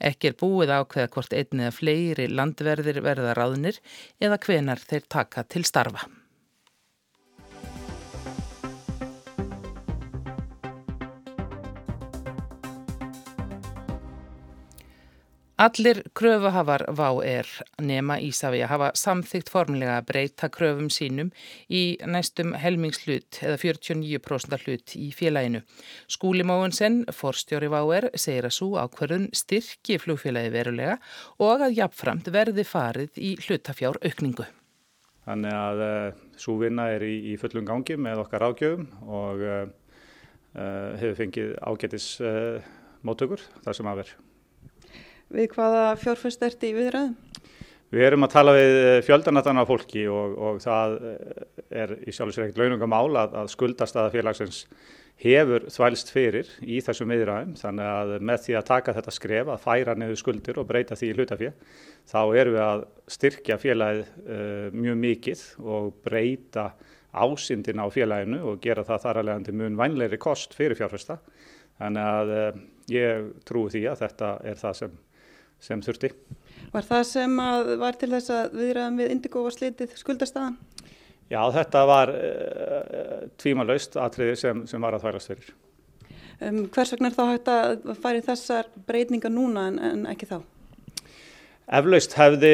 Ekki 0.00 0.30
er 0.30 0.38
búið 0.40 0.76
ákveða 0.78 1.12
hvort 1.16 1.36
einn 1.36 1.64
eða 1.66 1.78
fleiri 1.78 2.28
landverðir 2.30 3.02
verða 3.04 3.36
ráðnir 3.36 3.82
eða 4.22 4.40
hvenar 4.46 4.82
þeir 4.82 5.10
taka 5.18 5.44
til 5.44 5.66
starfa. 5.66 6.06
Allir 15.54 16.00
kröfuhafar 16.18 16.82
VÁ 16.98 17.08
er 17.22 17.46
nema 17.78 18.16
Ísafja 18.18 18.66
hafa 18.66 18.88
samþygt 18.98 19.52
formlega 19.54 20.00
að 20.00 20.08
breyta 20.08 20.48
kröfum 20.50 20.88
sínum 20.90 21.28
í 21.70 21.94
næstum 22.10 22.56
helmingslut 22.58 23.38
eða 23.38 23.60
49% 23.62 24.64
hlut 24.64 24.96
í 24.98 25.12
félaginu. 25.14 25.60
Skúli 26.10 26.42
Móensen, 26.42 27.04
forstjóri 27.06 27.70
VÁ 27.70 27.78
er, 28.00 28.08
segir 28.18 28.50
að 28.50 28.56
svo 28.58 28.72
ákverðun 28.82 29.30
styrki 29.30 30.00
flugfélagi 30.02 30.50
verulega 30.56 30.98
og 31.38 31.62
að 31.68 31.78
jafnframt 31.78 32.34
verði 32.34 32.66
farið 32.66 33.22
í 33.22 33.32
hlutafjár 33.46 34.02
aukningu. 34.02 34.50
Þannig 35.30 35.58
að 35.62 35.86
uh, 35.86 36.20
svo 36.34 36.58
vinna 36.66 36.90
er 36.98 37.06
í, 37.06 37.14
í 37.30 37.38
fullum 37.38 37.70
gangi 37.70 37.94
með 37.94 38.26
okkar 38.26 38.50
ágjöfum 38.50 38.90
og 39.06 39.46
uh, 39.46 39.64
uh, 40.58 40.92
hefur 40.98 41.18
fengið 41.22 41.56
ágætis 41.62 42.14
móttökur 43.06 43.50
þar 43.62 43.84
sem 43.84 43.94
að 43.94 44.02
verð. 44.02 44.16
Við 45.32 45.48
hvaða 45.54 45.86
fjárfæst 46.00 46.44
ert 46.44 46.66
í 46.66 46.74
viðræðum? 46.76 47.14
Við 47.94 48.02
erum 48.08 48.26
að 48.26 48.34
tala 48.34 48.52
við 48.56 48.76
eh, 48.80 48.98
fjöldanatana 49.06 49.62
fólki 49.68 50.04
og, 50.10 50.34
og 50.34 50.60
það 50.64 50.98
eh, 51.12 51.46
er 51.84 51.96
í 52.02 52.14
sjálfsveit 52.14 52.48
ekkert 52.48 52.62
launungamál 52.64 53.20
að, 53.20 53.36
að 53.44 53.50
skuldastaða 53.54 54.12
félagsins 54.14 54.64
hefur 55.20 55.68
þvælst 55.70 56.10
fyrir 56.10 56.48
í 56.66 56.80
þessum 56.82 57.12
viðræðum 57.14 57.54
þannig 57.58 57.90
að 57.90 58.14
með 58.30 58.40
því 58.44 58.56
að 58.58 58.66
taka 58.70 58.94
þetta 58.96 59.14
skref 59.14 59.52
að 59.52 59.62
færa 59.62 59.94
niður 59.98 60.20
skuldir 60.20 60.58
og 60.58 60.66
breyta 60.68 60.98
því 60.98 61.10
í 61.10 61.14
hlutafið 61.18 61.76
þá 62.10 62.20
erum 62.40 62.56
við 62.56 62.64
að 62.64 62.84
styrkja 63.14 63.58
félagið 63.62 64.02
uh, 64.02 64.66
mjög 64.74 65.00
mikið 65.04 65.44
og 65.62 65.88
breyta 66.04 66.66
ásindin 67.14 67.78
á 67.78 67.86
félaginu 67.94 68.42
og 68.50 68.60
gera 68.64 68.84
það 68.86 69.04
þar 69.06 69.22
alveg 69.22 69.46
til 69.46 69.56
mun 69.60 69.78
vænleiri 69.78 70.18
kost 70.18 70.56
fyrir 70.58 70.78
fjárfesta 70.78 71.20
þannig 71.78 72.10
að 72.10 72.34
uh, 72.34 72.62
ég 72.90 73.32
trúi 73.46 73.70
því 73.70 73.86
að 73.92 74.02
þetta 74.02 74.36
er 74.50 74.60
það 74.60 74.80
sem 74.82 75.02
sem 75.62 75.82
þurfti. 75.84 76.10
Var 76.74 76.86
það 76.88 77.04
sem 77.08 77.36
var 77.80 77.98
til 77.98 78.10
þess 78.12 78.32
að 78.34 78.56
viðræðum 78.58 78.96
við 79.02 79.12
Indigo 79.14 79.44
var 79.44 79.54
slitið 79.54 79.92
skuldastaðan? 80.00 80.56
Já, 81.32 81.40
þetta 81.54 81.84
var 81.88 82.10
uh, 82.12 83.28
tvímanlaust 83.40 83.96
atriði 84.00 84.34
sem, 84.38 84.64
sem 84.68 84.82
var 84.82 84.96
að 84.96 85.06
þværast 85.06 85.30
fyrir. 85.32 85.52
Um, 86.42 86.64
hvers 86.74 86.92
vegna 86.92 87.10
er 87.10 87.14
þá 87.16 87.22
hægt 87.30 87.52
að 87.52 87.94
færi 88.02 88.24
þessar 88.26 88.68
breytinga 88.88 89.30
núna 89.32 89.68
en, 89.70 89.78
en 89.78 90.04
ekki 90.10 90.28
þá? 90.28 90.40
Eflaust 91.64 92.12
hefði 92.18 92.52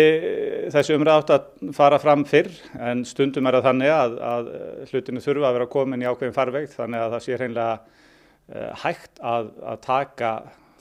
þessi 0.71 0.95
umræð 0.95 1.17
átt 1.17 1.33
að 1.35 1.71
fara 1.75 1.99
fram 1.99 2.23
fyrr 2.31 2.53
en 2.79 3.03
stundum 3.09 3.49
er 3.51 3.57
það 3.59 3.67
þannig 3.67 3.95
að, 3.97 4.13
að 4.23 4.51
hlutinu 4.93 5.23
þurfa 5.25 5.49
að 5.49 5.57
vera 5.57 5.71
komin 5.73 6.05
í 6.05 6.07
ákveðin 6.07 6.37
farvegt 6.37 6.77
þannig 6.77 7.03
að 7.03 7.17
það 7.17 7.25
sé 7.25 7.39
hreinlega 7.41 7.73
uh, 7.81 8.69
hægt 8.85 9.23
að, 9.33 9.51
að 9.67 9.81
taka 9.89 10.33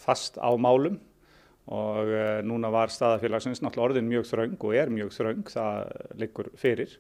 fast 0.04 0.38
á 0.38 0.50
málum 0.62 1.00
og 1.70 2.10
uh, 2.10 2.40
núna 2.46 2.72
var 2.74 2.94
staðafélagsins 2.94 3.62
náttúrulega 3.62 3.92
orðin 3.92 4.10
mjög 4.10 4.28
þraung 4.32 4.58
og 4.60 4.76
er 4.78 4.94
mjög 4.94 5.14
þraung, 5.16 5.46
það 5.54 5.92
liggur 6.22 6.52
fyrir 6.58 6.96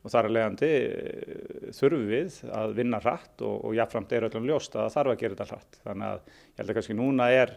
og 0.00 0.12
þar 0.12 0.28
að 0.28 0.36
leiðandi 0.36 0.70
uh, 0.84 1.66
þurfum 1.76 2.06
við 2.10 2.38
að 2.60 2.76
vinna 2.78 3.02
hratt 3.04 3.44
og, 3.46 3.58
og 3.64 3.76
jáfnframt 3.78 4.14
er 4.16 4.28
öllum 4.28 4.48
ljóst 4.48 4.76
að 4.76 4.86
það 4.86 4.96
þarf 4.96 5.14
að 5.14 5.20
gera 5.24 5.36
þetta 5.36 5.50
hratt 5.54 5.82
þannig 5.84 6.08
að 6.10 6.22
ég 6.30 6.62
held 6.62 6.72
að 6.72 6.80
kannski 6.80 6.98
núna 7.00 7.28
er, 7.34 7.54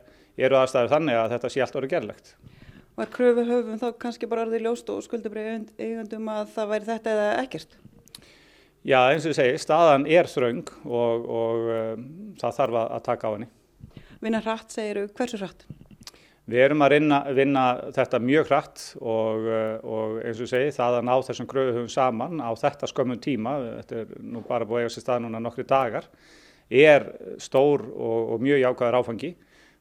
eru 0.47 0.59
aðstæður 0.59 0.93
þannig 0.97 1.21
að 1.21 1.31
þetta 1.35 1.53
sé 1.53 1.63
allt 1.65 1.79
orðið 1.81 1.95
gerlegt. 1.97 2.35
Var 2.93 3.09
kröfu 3.09 3.43
höfum 3.49 3.79
þá 3.81 3.87
kannski 3.97 4.29
bara 4.29 4.43
orðið 4.45 4.67
ljóst 4.67 4.91
og 4.93 5.01
skuldabrið 5.01 5.71
eigandum 5.81 6.27
að 6.29 6.51
það 6.53 6.73
væri 6.75 6.89
þetta 6.91 7.15
eða 7.17 7.29
ekkert? 7.41 7.79
Já 8.83 8.99
eins 9.07 9.23
og 9.23 9.31
ég 9.31 9.37
segi, 9.37 9.59
staðan 9.63 10.03
er 10.11 10.27
þraung 10.27 10.67
og, 10.83 11.23
og 11.23 11.69
um, 11.71 12.03
það 12.39 12.57
þarf 12.57 12.79
að 12.83 13.05
taka 13.07 13.31
á 13.31 13.33
henni. 13.33 13.47
Vinna 14.19 14.41
hratt 14.43 14.75
segiru, 14.75 15.07
hversu 15.15 15.39
hratt? 15.39 15.63
Við 16.43 16.59
erum 16.59 16.83
að 16.83 16.97
reyna, 16.97 17.17
vinna 17.31 17.63
þetta 17.95 18.19
mjög 18.19 18.49
hratt 18.49 18.81
og, 18.99 19.45
eh, 19.47 19.75
og 19.87 20.17
eins 20.27 20.41
og 20.43 20.49
segi 20.51 20.73
það 20.75 20.97
að 20.97 21.05
ná 21.07 21.13
þessum 21.23 21.47
kröfuhum 21.47 21.89
saman 21.91 22.41
á 22.43 22.51
þetta 22.59 22.89
skömmun 22.91 23.21
tíma, 23.23 23.53
þetta 23.79 24.01
er 24.01 24.11
nú 24.19 24.41
bara 24.47 24.67
búið 24.67 24.81
að 24.81 24.83
eiga 24.83 24.95
sér 24.95 25.05
stað 25.05 25.21
núna 25.23 25.39
nokkri 25.39 25.63
dagar, 25.69 26.09
er 26.67 27.07
stór 27.39 27.85
og, 27.87 28.33
og 28.35 28.43
mjög 28.43 28.59
jákaður 28.59 28.99
áfangi 28.99 29.31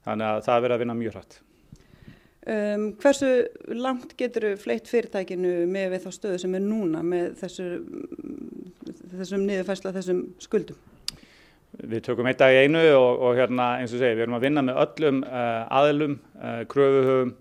þannig 0.06 0.28
að 0.28 0.44
það 0.46 0.54
er 0.54 0.64
verið 0.66 0.76
að 0.76 0.84
vinna 0.84 0.98
mjög 1.00 1.18
hratt. 1.18 1.40
Um, 2.42 2.86
hversu 2.98 3.28
langt 3.78 4.16
getur 4.18 4.48
fleitt 4.58 4.88
fyrirtækinu 4.90 5.60
með 5.70 5.92
við 5.96 6.06
þá 6.06 6.14
stöðu 6.16 6.40
sem 6.42 6.56
er 6.58 6.64
núna 6.64 7.02
með 7.06 7.36
þessu, 7.42 7.68
þessum 9.12 9.44
niðurfæsla 9.46 9.94
þessum 9.94 10.24
skuldum? 10.42 10.91
Við 11.72 12.02
tökum 12.04 12.28
eitt 12.28 12.40
dag 12.42 12.52
í 12.52 12.66
einu 12.66 12.80
og, 12.98 13.22
og 13.24 13.38
hérna 13.38 13.78
eins 13.80 13.94
og 13.94 14.02
segi 14.02 14.16
við 14.18 14.26
erum 14.26 14.36
að 14.36 14.44
vinna 14.44 14.64
með 14.66 14.80
öllum 14.82 15.22
uh, 15.24 15.62
aðlum, 15.72 16.18
uh, 16.36 16.60
kröfuhöfum, 16.68 17.32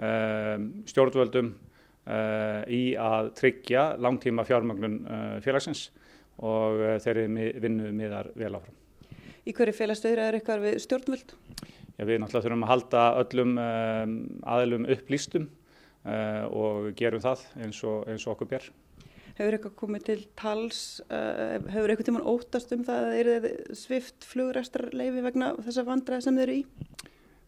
uh, 0.00 0.56
stjórnvöldum 0.90 1.54
í 2.04 2.82
að 3.00 3.30
tryggja 3.38 3.82
langtíma 3.96 4.42
fjármögnun 4.44 4.98
félagsins 5.40 5.86
og 6.36 6.82
þeirri 7.00 7.22
vinnu 7.64 7.94
miðar 7.96 8.28
vel 8.36 8.50
áfram. 8.58 8.74
Í 9.48 9.54
hverju 9.56 9.72
félagstöður 9.78 10.20
er 10.26 10.36
ykkar 10.36 10.60
við 10.60 10.76
stjórnvöld? 10.84 11.32
Já, 11.96 12.04
við 12.04 12.20
náttúrulega 12.20 12.44
þurfum 12.44 12.66
að 12.66 12.72
halda 12.74 13.06
öllum 13.22 13.56
aðlum 14.44 14.84
upplýstum 14.92 15.48
og 16.52 16.92
gerum 17.00 17.24
það 17.24 17.46
eins 17.64 17.80
og, 17.88 18.04
eins 18.04 18.28
og 18.28 18.34
okkur 18.34 18.52
bér. 18.52 18.68
Hefur 19.34 19.56
eitthvað 19.56 19.78
komið 19.80 20.04
til 20.06 20.20
tals, 20.38 20.80
uh, 21.08 21.56
hefur 21.74 21.90
eitthvað 21.90 22.06
tíman 22.06 22.28
óttast 22.30 22.70
um 22.76 22.84
það 22.86 23.06
að 23.08 23.14
er 23.18 23.46
svift 23.74 24.26
flugræstarleifi 24.30 25.24
vegna 25.24 25.48
þessa 25.58 25.82
vandræði 25.88 26.26
sem 26.26 26.36
þeir 26.38 26.44
eru 26.44 26.60
í? 26.60 26.66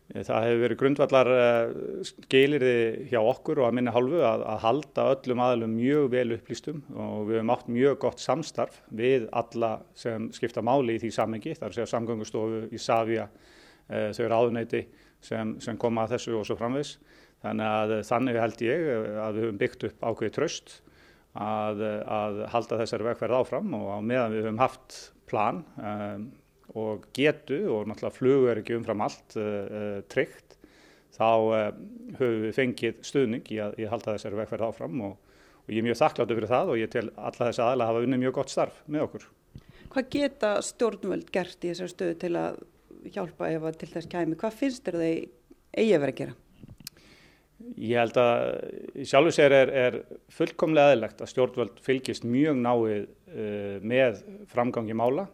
Það 0.06 0.44
hefur 0.46 0.60
verið 0.64 0.78
grundvallar 0.80 1.28
uh, 1.34 2.00
skilirði 2.08 2.74
hjá 3.12 3.20
okkur 3.20 3.60
og 3.62 3.68
að 3.68 3.76
minna 3.78 3.94
hálfu 3.94 4.18
að, 4.18 4.42
að 4.50 4.60
halda 4.64 5.04
öllum 5.12 5.42
aðlum 5.46 5.76
mjög 5.78 6.08
vel 6.16 6.26
upplýstum 6.36 6.80
og 6.94 7.20
við 7.28 7.38
hefum 7.38 7.52
átt 7.54 7.70
mjög 7.76 7.98
gott 8.02 8.24
samstarf 8.24 8.80
við 9.02 9.28
alla 9.42 9.70
sem 9.98 10.26
skipta 10.34 10.64
máli 10.66 10.96
í 10.96 11.02
því 11.04 11.12
samengi, 11.14 11.54
þar 11.58 11.76
séu 11.76 11.86
samgöngustofu 11.90 12.64
í 12.70 12.82
Savia, 12.82 13.28
uh, 13.30 14.10
þau 14.10 14.24
eru 14.26 14.40
áðuneyti 14.40 14.82
sem, 15.22 15.54
sem 15.62 15.78
koma 15.78 16.06
að 16.06 16.16
þessu 16.16 16.34
og 16.40 16.50
svo 16.50 16.58
framvegs. 16.58 16.96
Þannig 17.46 17.70
að 17.78 17.96
þannig 18.08 18.42
held 18.42 18.66
ég 18.66 18.84
að 19.22 19.38
við 19.38 19.44
höfum 19.44 19.62
byggt 19.62 19.88
upp 19.90 20.06
ákveði 20.10 20.34
tröst 20.34 20.76
að, 21.36 21.84
að 22.08 22.40
halda 22.52 22.80
þessari 22.80 23.06
vegferð 23.10 23.38
áfram 23.40 23.76
og 23.76 23.86
á 23.92 23.98
meðan 24.00 24.34
við 24.34 24.44
höfum 24.46 24.62
haft 24.62 24.98
plan 25.28 25.62
um, 25.76 26.26
og 26.76 27.06
getu 27.16 27.58
og 27.72 27.86
náttúrulega 27.88 28.16
flugu 28.16 28.50
er 28.50 28.60
ekki 28.62 28.76
umfram 28.78 29.04
allt 29.06 29.36
uh, 29.40 30.00
tryggt 30.12 30.56
þá 31.16 31.28
uh, 31.28 31.68
höfum 32.18 32.46
við 32.46 32.56
fengið 32.56 33.00
stuðning 33.06 33.52
í 33.52 33.60
að, 33.62 33.76
í 33.80 33.86
að 33.86 33.94
halda 33.94 34.16
þessari 34.16 34.40
vegferð 34.42 34.68
áfram 34.68 35.02
og, 35.08 35.18
og 35.64 35.74
ég 35.74 35.82
er 35.82 35.88
mjög 35.88 36.00
þakkláttu 36.02 36.38
fyrir 36.38 36.52
það 36.52 36.72
og 36.72 36.80
ég 36.82 36.94
tel 36.94 37.06
alla 37.16 37.50
þessi 37.50 37.64
aðla 37.66 37.90
hafa 37.90 38.06
unni 38.06 38.20
mjög 38.22 38.38
gott 38.40 38.54
starf 38.54 38.80
með 38.86 39.06
okkur. 39.08 39.28
Hvað 39.92 40.10
geta 40.12 40.56
stjórnvöld 40.66 41.30
gert 41.32 41.62
í 41.62 41.70
þessari 41.72 41.94
stöðu 41.94 42.18
til 42.24 42.32
að 42.40 42.58
hjálpa 43.14 43.52
ef 43.54 43.68
að 43.68 43.78
til 43.82 43.92
þess 43.92 44.10
kæmi? 44.12 44.38
Hvað 44.40 44.58
finnst 44.60 44.84
þér 44.86 45.00
þeir 45.02 45.22
eigi 45.76 45.94
að 45.94 46.02
vera 46.02 46.14
að 46.14 46.20
gera? 46.20 46.36
Ég 47.56 47.96
held 47.96 48.18
að 48.20 48.42
í 49.00 49.06
sjálfu 49.08 49.32
sér 49.32 49.54
er, 49.56 49.70
er 49.72 49.94
fullkomlega 50.36 50.92
aðlegt 50.92 51.22
að 51.24 51.30
stjórnvöld 51.30 51.78
fylgist 51.84 52.26
mjög 52.28 52.58
náið 52.60 53.06
uh, 53.06 53.78
með 53.80 54.20
framgangi 54.50 54.96
mála 54.96 55.24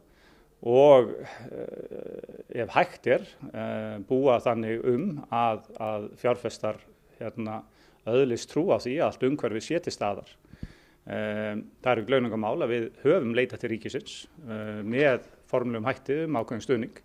og 0.62 1.10
uh, 1.10 2.36
ef 2.54 2.70
hægt 2.76 3.10
er 3.10 3.26
uh, 3.48 3.98
búa 4.06 4.38
þannig 4.44 4.86
um 4.86 5.08
að, 5.34 5.66
að 5.82 6.06
fjárfestar 6.22 6.78
hérna, 7.18 7.64
öðlist 8.06 8.52
trú 8.54 8.68
á 8.70 8.78
því 8.78 8.96
að 9.00 9.06
allt 9.08 9.28
umhverfið 9.30 9.66
sé 9.66 9.82
til 9.82 9.94
staðar. 9.94 10.30
Það 11.02 11.88
eru 11.90 12.02
glaunungamál 12.06 12.62
að 12.62 12.70
við 12.70 12.84
höfum 13.02 13.32
leita 13.34 13.58
til 13.58 13.72
ríkisins 13.72 14.12
með 14.86 15.24
formlum 15.50 15.86
hættið 15.86 16.28
um 16.28 16.38
ákveðin 16.38 16.62
stuðning. 16.62 17.00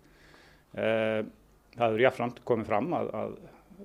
Það 0.74 1.86
eru 1.86 2.04
jáfnframt 2.04 2.38
komið 2.46 2.70
fram 2.70 2.92
að, 2.94 3.10
að 3.18 3.32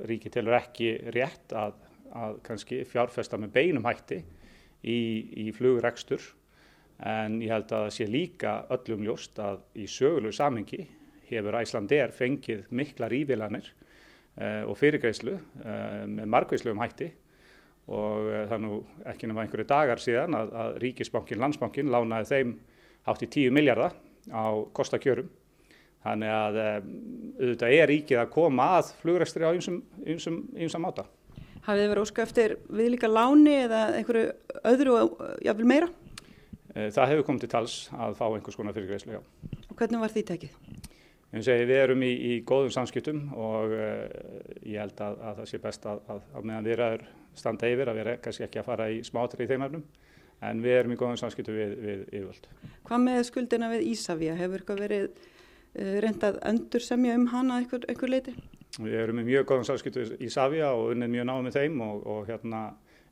ríki 0.10 0.32
telur 0.34 0.58
ekki 0.58 0.96
rétt 1.14 1.54
að, 1.58 1.76
að 2.14 2.40
kannski 2.46 2.82
fjárfesta 2.90 3.40
með 3.42 3.54
beinum 3.58 3.88
hætti 3.88 4.22
í, 4.84 5.00
í 5.46 5.52
flugrekstur. 5.56 6.24
En 7.04 7.40
ég 7.44 7.52
held 7.52 7.72
að 7.72 7.88
það 7.88 7.96
sé 7.96 8.08
líka 8.10 8.58
öllum 8.74 9.06
ljóst 9.08 9.40
að 9.42 9.64
í 9.80 9.88
sögulegu 9.90 10.36
samengi 10.36 10.84
hefur 11.28 11.58
Æslandeir 11.60 12.14
fengið 12.16 12.68
mikla 12.76 13.10
rífilanir 13.12 13.66
uh, 14.38 14.64
og 14.70 14.78
fyrirgreyslu 14.80 15.36
uh, 15.36 16.04
með 16.08 16.30
margveislegum 16.36 16.84
hætti. 16.84 17.10
Og 17.92 18.30
uh, 18.30 18.44
það 18.52 18.64
nú 18.64 18.80
ekki 19.10 19.30
nema 19.30 19.44
einhverju 19.44 19.68
dagar 19.68 20.04
síðan 20.04 20.38
að, 20.38 20.54
að 20.64 20.78
Ríkisbankin, 20.86 21.42
Landsbankin 21.42 21.92
lánaði 21.92 22.30
þeim 22.32 22.58
hátt 23.10 23.26
í 23.26 23.32
10 23.42 23.58
miljardar 23.58 23.98
á 24.32 24.46
kostakjörum 24.76 25.32
Þannig 26.04 26.34
að 26.36 26.60
um, 26.62 26.94
auðvitað 27.40 27.76
er 27.78 27.92
ríkið 27.92 28.22
að 28.22 28.32
koma 28.34 28.70
að 28.78 28.94
flugræstri 29.02 29.48
á 29.48 29.52
einsam 29.56 30.84
máta. 30.84 31.08
Hafið 31.64 31.80
þið 31.80 31.92
verið 31.94 32.04
óska 32.04 32.24
eftir 32.26 32.56
við 32.68 32.90
líka 32.92 33.08
láni 33.08 33.54
eða 33.62 33.84
einhverju 33.98 34.34
öðru 34.68 34.96
og 35.00 35.22
jáfnvel 35.46 35.70
meira? 35.70 35.88
Eh, 36.74 36.90
það 36.92 37.14
hefur 37.14 37.28
komið 37.30 37.46
til 37.46 37.52
tals 37.54 37.78
að 37.96 38.18
fá 38.20 38.26
einhvers 38.28 38.60
konar 38.60 38.76
fyrirgreðslu, 38.76 39.16
já. 39.16 39.22
Og 39.70 39.78
hvernig 39.80 40.04
var 40.04 40.12
því 40.12 40.26
tekið? 40.34 40.58
Segi, 41.34 41.66
við 41.66 41.80
erum 41.80 42.04
í, 42.06 42.12
í 42.14 42.34
góðum 42.46 42.74
samskiptum 42.76 43.24
og 43.34 43.72
ég 43.74 44.76
held 44.78 45.00
að, 45.02 45.16
að 45.18 45.40
það 45.40 45.48
sé 45.50 45.60
best 45.64 45.88
að, 45.90 46.04
að, 46.14 46.20
að 46.30 46.44
meðan 46.46 46.68
við 46.68 46.76
erum 46.76 47.08
standa 47.34 47.70
yfir 47.74 47.90
að 47.90 47.98
við 47.98 48.04
erum 48.04 48.20
kannski 48.28 48.46
ekki 48.46 48.62
að 48.62 48.68
fara 48.68 48.90
í 48.94 49.00
smátri 49.08 49.48
í 49.48 49.50
þeim 49.50 49.66
efnum 49.66 49.86
en 50.44 50.62
við 50.62 50.78
erum 50.78 50.94
í 50.94 50.98
góðum 51.00 51.18
samskiptum 51.18 51.58
við, 51.58 51.74
við 51.82 52.04
yfirvöld. 52.12 52.48
Hvað 52.86 53.06
með 53.08 53.22
skuldina 53.30 53.72
við 53.72 53.88
Ísafja? 53.94 54.36
Hefur 54.38 54.62
eitthvað 54.62 54.84
verið 54.84 55.24
reyndað 55.76 56.40
öndur 56.50 56.84
semja 56.86 57.16
um 57.18 57.28
hana 57.34 57.62
einhver, 57.62 57.86
einhver 57.90 58.12
leiti? 58.12 58.36
Við 58.80 58.96
erum 58.98 59.20
með 59.20 59.30
mjög 59.30 59.50
góðum 59.50 59.68
samskiptum 59.68 60.16
í 60.18 60.28
Ísafja 60.28 60.72
og 60.74 60.96
unnið 60.96 61.14
mjög 61.14 61.30
náðum 61.30 61.48
með 61.50 61.60
þeim 61.60 61.82
og, 61.86 62.08
og 62.10 62.30
hérna 62.30 62.64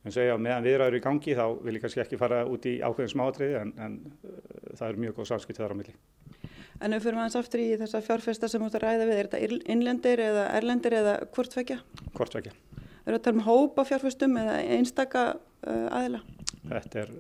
en 0.01 0.13
segja 0.13 0.38
meðan 0.41 0.65
viðræður 0.65 0.98
í 0.98 1.03
gangi 1.03 1.36
þá 1.38 1.44
vil 1.62 1.75
ég 1.75 1.84
kannski 1.84 2.01
ekki 2.01 2.18
fara 2.18 2.41
út 2.50 2.65
í 2.65 2.80
ákveðin 2.82 3.12
smáatriði 3.13 3.60
en, 3.60 3.74
en 3.77 4.00
uh, 4.25 4.39
það 4.80 4.88
er 4.88 5.00
mjög 5.03 5.20
góð 5.20 5.30
samskipt 5.32 5.62
þar 5.62 5.75
á 5.75 5.80
milli. 5.82 5.96
En 6.82 6.96
ef 6.96 7.03
við 7.03 7.06
fyrir 7.06 7.22
aðeins 7.22 7.38
aftur 7.38 7.62
í 7.62 7.68
þessa 7.77 8.01
fjárfesta 8.01 8.50
sem 8.50 8.65
ætti 8.65 8.80
að 8.80 8.86
ræða 8.88 9.06
við, 9.06 9.20
er 9.20 9.30
þetta 9.30 9.62
innlendir 9.75 10.24
eða 10.25 10.48
erlendir 10.58 10.98
eða 10.98 11.15
hvort 11.36 11.58
vekja? 11.60 11.77
Hvort 12.18 12.38
vekja. 12.39 12.56
Er 13.06 13.18
þetta 13.18 13.34
um 13.36 13.44
hópa 13.46 13.86
fjárfestum 13.86 14.38
eða 14.41 14.58
einstaka 14.77 15.25
uh, 15.36 15.88
aðila? 15.94 16.24
Þetta 16.62 17.03
er 17.03 17.13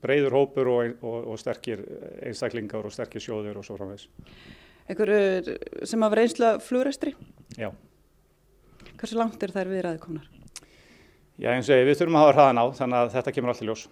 breyður 0.00 0.38
hópur 0.38 0.70
og, 0.72 0.96
og, 1.04 1.30
og 1.32 1.40
sterkir 1.40 1.84
einstaklingar 2.24 2.84
og 2.84 2.92
sterkir 2.92 3.20
sjóður 3.24 3.60
og 3.60 3.68
svo 3.68 3.76
framvegs. 3.76 4.08
Ekkur 4.90 5.10
sem 5.88 6.02
hafa 6.04 6.20
reynsla 6.20 6.54
flugræstri? 6.60 7.14
Já. 7.56 7.70
Hversu 9.00 9.16
langt 9.16 9.42
er 9.42 9.52
þær 9.54 9.70
viðræði 9.72 10.00
komnar? 10.02 10.26
Já, 11.40 11.50
eins 11.54 11.70
og 11.72 11.80
við 11.88 11.96
þurfum 11.98 12.18
að 12.18 12.24
hafa 12.26 12.34
hraðan 12.36 12.60
á, 12.60 12.66
þannig 12.78 12.98
að 13.00 13.14
þetta 13.16 13.32
kemur 13.34 13.52
alltaf 13.52 13.68
ljós. 13.68 13.86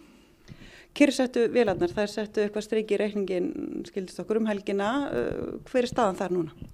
Kyrrsettu 0.92 1.46
vélarnar, 1.48 1.92
þær 1.96 2.10
settu 2.12 2.44
eitthvað 2.44 2.66
streiki 2.66 2.94
í 2.94 3.00
reikningin, 3.00 3.48
skildist 3.88 4.20
okkur 4.20 4.42
um 4.42 4.48
helgina. 4.50 4.90
Uh, 5.08 5.58
hver 5.70 5.86
er 5.86 5.90
staðan 5.90 6.18
þar 6.20 6.34
núna? 6.36 6.70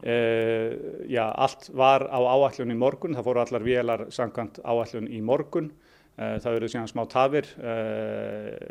Uh, 0.00 0.72
já, 1.12 1.26
allt 1.28 1.68
var 1.76 2.06
á 2.08 2.18
áallun 2.18 2.72
í 2.72 2.78
morgun, 2.80 3.14
það 3.18 3.28
fóru 3.28 3.42
allar 3.44 3.66
vélar 3.66 4.06
sangkant 4.16 4.62
áallun 4.64 5.10
í 5.12 5.20
morgun. 5.20 5.68
Uh, 6.16 6.38
það 6.40 6.56
verður 6.56 6.72
síðan 6.72 6.90
smá 6.90 7.04
tafir 7.12 7.52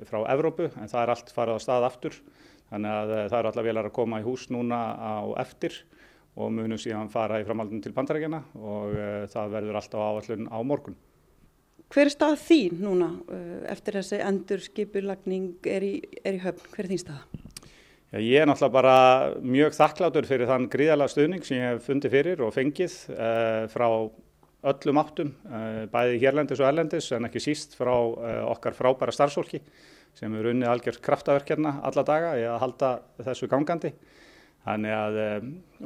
frá 0.10 0.20
Evrópu, 0.34 0.72
en 0.74 0.90
það 0.90 1.04
er 1.06 1.14
allt 1.14 1.32
farið 1.38 1.62
á 1.62 1.66
stað 1.70 1.88
aftur. 1.92 2.18
Þannig 2.72 2.98
að 2.98 3.14
það 3.18 3.38
eru 3.40 3.52
allar 3.52 3.68
vélar 3.68 3.90
að 3.90 3.96
koma 4.00 4.22
í 4.22 4.26
hús 4.26 4.48
núna 4.54 4.82
á 4.96 5.16
eftir 5.44 5.76
og 6.40 6.54
munum 6.56 6.80
síðan 6.80 7.12
fara 7.12 7.42
í 7.42 7.48
framhaldun 7.48 7.84
til 7.84 7.92
bandarækjana 7.96 8.42
og 8.56 8.94
það 9.34 9.56
verður 9.58 9.80
allt 9.82 9.96
á 9.96 10.00
áallun 10.00 10.48
á 10.48 10.58
morgun. 10.64 10.96
Hver 11.92 12.08
er 12.08 12.14
stað 12.14 12.38
þín 12.40 12.80
núna 12.80 13.10
eftir 13.68 14.00
þessi 14.00 14.22
endur 14.24 14.64
skipulagning 14.64 15.68
er 15.68 15.84
í, 15.84 15.98
er 16.24 16.38
í 16.38 16.44
höfn? 16.46 16.72
Hver 16.72 16.88
er 16.88 16.94
þín 16.94 17.02
stað? 17.04 17.42
Já, 18.12 18.20
ég 18.20 18.42
er 18.42 18.48
náttúrulega 18.50 18.76
bara 18.76 18.96
mjög 19.40 19.76
þakklátur 19.78 20.26
fyrir 20.28 20.50
þann 20.50 20.66
gríðalega 20.72 21.14
stuðning 21.14 21.46
sem 21.48 21.62
ég 21.62 21.70
hef 21.70 21.86
fundið 21.88 22.12
fyrir 22.12 22.42
og 22.44 22.50
fengið 22.52 22.96
uh, 23.16 23.70
frá 23.72 23.86
öllum 24.72 25.00
áttum, 25.00 25.30
uh, 25.48 25.86
bæði 25.94 26.18
hérlendis 26.20 26.60
og 26.60 26.68
erlendis 26.68 27.08
en 27.16 27.30
ekki 27.30 27.40
síst 27.40 27.78
frá 27.80 27.94
uh, 27.96 28.42
okkar 28.52 28.76
frábæra 28.76 29.16
starfsfólki 29.16 29.62
sem 30.18 30.34
eru 30.38 30.52
unnið 30.54 30.72
algjörð 30.72 31.02
kraftaverkjarna 31.06 31.78
alla 31.88 32.04
daga 32.08 32.36
í 32.40 32.44
að 32.48 32.60
halda 32.66 32.92
þessu 33.26 33.50
gangandi. 33.52 33.94
Þannig 34.62 34.94
að, 34.94 35.18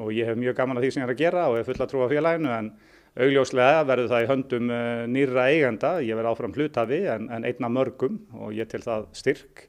og 0.04 0.12
ég 0.12 0.28
hef 0.28 0.40
mjög 0.40 0.58
gaman 0.58 0.80
að 0.80 0.86
því 0.86 0.92
sem 0.92 1.04
ég 1.04 1.08
er 1.08 1.14
að 1.14 1.22
gera 1.22 1.48
og 1.48 1.58
hef 1.60 1.70
fulla 1.70 1.88
trú 1.88 2.04
á 2.04 2.12
félaginu 2.12 2.52
en 2.52 2.74
Augljóslega 3.16 3.84
verður 3.88 4.10
það 4.12 4.26
í 4.26 4.28
höndum 4.28 4.72
nýra 5.08 5.46
eigenda, 5.48 5.92
ég 6.04 6.18
verð 6.20 6.34
áfram 6.34 6.56
hlutafi 6.58 6.98
en, 7.08 7.30
en 7.32 7.46
einna 7.48 7.70
mörgum 7.72 8.18
og 8.36 8.52
ég 8.52 8.68
til 8.68 8.82
það 8.84 9.06
styrk 9.16 9.62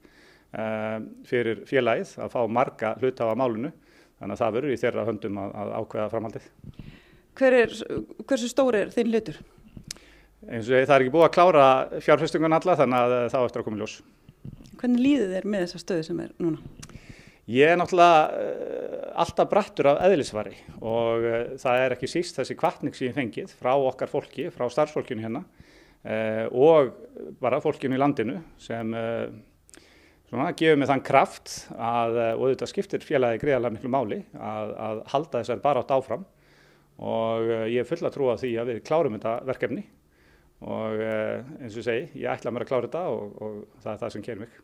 uh, 0.57 0.99
fyrir 1.29 1.61
félagið 1.69 2.17
að 2.25 2.33
fá 2.33 2.41
marga 2.51 2.97
hlutafa 2.99 3.37
málunu 3.39 3.71
þannig 4.19 4.35
að 4.35 4.41
það 4.41 4.57
verður 4.59 4.75
í 4.75 4.81
þeirra 4.83 5.07
höndum 5.07 5.39
að, 5.45 5.55
að 5.63 5.73
ákveða 5.77 6.09
framhaldið. 6.17 6.49
Hver 7.37 7.59
er, 7.61 7.77
hversu 8.27 8.51
stóri 8.51 8.83
er 8.83 8.93
þinn 8.97 9.15
hlutur? 9.15 9.39
Eins 10.47 10.67
og 10.67 10.75
það 10.75 10.97
er 10.97 11.05
ekki 11.05 11.15
búið 11.15 11.29
að 11.29 11.35
klára 11.37 11.67
fjárfestingun 12.03 12.59
alla 12.59 12.79
þannig 12.81 13.05
að 13.05 13.17
það 13.31 13.47
eftir 13.47 13.63
að 13.63 13.69
koma 13.69 13.81
ljós. 13.85 13.97
Hvernig 14.87 15.03
líður 15.03 15.33
þér 15.35 15.47
með 15.51 15.63
þessa 15.65 15.79
stöðu 15.83 16.03
sem 16.07 16.19
er 16.23 16.35
núna? 16.39 16.61
Ég 17.51 17.73
er 17.73 17.79
náttúrulega 17.81 19.15
alltaf 19.19 19.49
brattur 19.51 19.89
af 19.91 19.97
eðlisvari 20.07 20.53
og 20.79 21.27
uh, 21.27 21.39
það 21.59 21.83
er 21.83 21.95
ekki 21.97 22.11
síst 22.13 22.39
þessi 22.39 22.55
kvartning 22.61 22.95
sem 22.95 23.09
ég 23.09 23.17
fengið 23.17 23.51
frá 23.59 23.73
okkar 23.75 24.13
fólki, 24.13 24.47
frá 24.55 24.69
starfsfólkinu 24.71 25.25
hérna 25.25 25.43
uh, 25.43 26.47
og 26.55 26.93
bara 27.43 27.59
fólkinu 27.65 27.99
í 27.99 28.01
landinu 28.05 28.37
sem 28.63 28.95
svona, 30.31 30.53
gefur 30.55 30.79
mig 30.79 30.93
þann 30.93 31.05
kraft 31.11 31.57
að, 31.75 32.23
og 32.39 32.47
þetta 32.53 32.71
skiptir 32.71 33.11
félagi 33.11 33.43
greiðarlega 33.43 33.81
miklu 33.81 33.91
máli 33.91 34.23
að, 34.39 34.75
að 34.87 35.05
halda 35.17 35.43
þessar 35.43 35.67
bara 35.67 35.83
átt 35.83 35.95
áfram 35.99 36.23
og 37.03 37.51
ég 37.73 37.83
er 37.83 37.91
full 37.91 38.05
að 38.07 38.15
trúa 38.21 38.39
því 38.39 38.55
að 38.63 38.71
við 38.71 38.85
klárum 38.87 39.19
þetta 39.19 39.35
verkefni 39.51 39.89
og 40.65 41.03
eins 41.03 41.75
og 41.75 41.83
ég 41.83 41.87
segi, 41.87 42.07
ég 42.23 42.31
ætla 42.33 42.53
mér 42.55 42.65
að 42.65 42.71
klára 42.71 42.89
þetta 42.89 43.03
og, 43.13 43.35
og 43.43 43.83
það 43.83 43.93
er 43.93 44.01
það 44.03 44.15
sem 44.15 44.25
kemur 44.25 44.47
mig. 44.47 44.61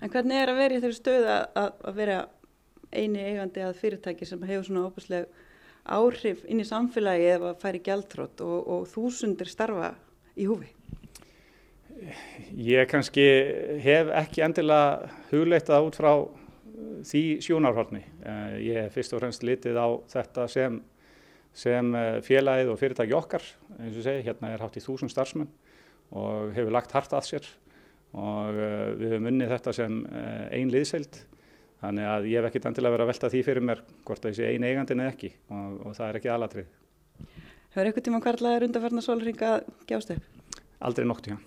En 0.00 0.12
hvernig 0.12 0.40
er 0.40 0.52
að 0.52 0.60
vera 0.60 0.76
í 0.76 0.84
þeirri 0.84 0.98
stöðu 0.98 1.32
að, 1.34 1.74
að 1.90 1.98
vera 1.98 2.20
eini 2.94 3.26
eigandi 3.26 3.64
að 3.64 3.80
fyrirtæki 3.80 4.28
sem 4.28 4.46
hefur 4.48 4.68
svona 4.68 4.86
óbúslega 4.88 5.42
áhrif 5.84 6.44
inn 6.48 6.62
í 6.62 6.68
samfélagi 6.68 7.26
eða 7.34 7.50
að 7.52 7.60
færi 7.60 7.82
gjaldtrótt 7.84 8.40
og, 8.44 8.56
og 8.72 8.86
þúsundir 8.88 9.50
starfa 9.50 9.92
í 10.36 10.48
húfi? 10.48 10.70
Ég 12.56 12.88
kannski 12.90 13.24
hef 13.84 14.10
ekki 14.16 14.42
endilega 14.44 15.12
hugleitað 15.30 15.88
út 15.88 15.98
frá 15.98 16.10
því 17.04 17.22
sjónarhaldni. 17.44 18.02
Ég 18.64 18.80
hef 18.80 18.96
fyrst 18.96 19.14
og 19.14 19.22
fremst 19.22 19.44
litið 19.46 19.78
á 19.78 19.88
þetta 20.10 20.48
sem, 20.50 20.80
sem 21.54 21.92
félagið 22.26 22.72
og 22.72 22.80
fyrirtæki 22.80 23.14
okkar, 23.14 23.44
eins 23.78 23.98
og 23.98 24.06
segi, 24.06 24.24
hérna 24.26 24.50
er 24.54 24.64
hátt 24.64 24.78
í 24.80 24.82
þúsund 24.82 25.12
starfsmenn 25.12 25.52
og 26.14 26.50
hefur 26.56 26.74
lagt 26.74 26.94
hart 26.94 27.14
að 27.14 27.28
sér 27.28 27.46
og 28.14 28.58
við 28.98 29.14
höfum 29.14 29.30
unnið 29.30 29.54
þetta 29.54 29.74
sem 29.74 30.00
einn 30.54 30.72
liðseild 30.74 31.22
Þannig 31.84 32.06
að 32.08 32.26
ég 32.30 32.40
hef 32.40 32.48
ekkert 32.48 32.66
endilega 32.70 32.94
verið 32.94 33.04
að 33.04 33.10
velta 33.10 33.28
því 33.32 33.40
fyrir 33.44 33.64
mér 33.68 33.80
hvort 34.08 34.22
það 34.24 34.36
sé 34.38 34.46
einu 34.48 34.68
eigandin 34.70 35.02
eða 35.04 35.12
ekki 35.12 35.30
og, 35.52 35.72
og 35.84 35.96
það 35.98 36.06
er 36.06 36.18
ekki 36.20 36.30
aðlatrið. 36.32 36.70
Hefur 37.74 37.90
eitthvað 37.90 38.06
tíma 38.06 38.20
hvarlaður 38.24 38.64
undarferna 38.68 39.02
sólringa 39.04 39.50
gjást 39.90 40.14
upp? 40.14 40.62
Aldrei 40.88 41.04
nokt 41.10 41.28
í 41.28 41.34
hann. 41.34 41.42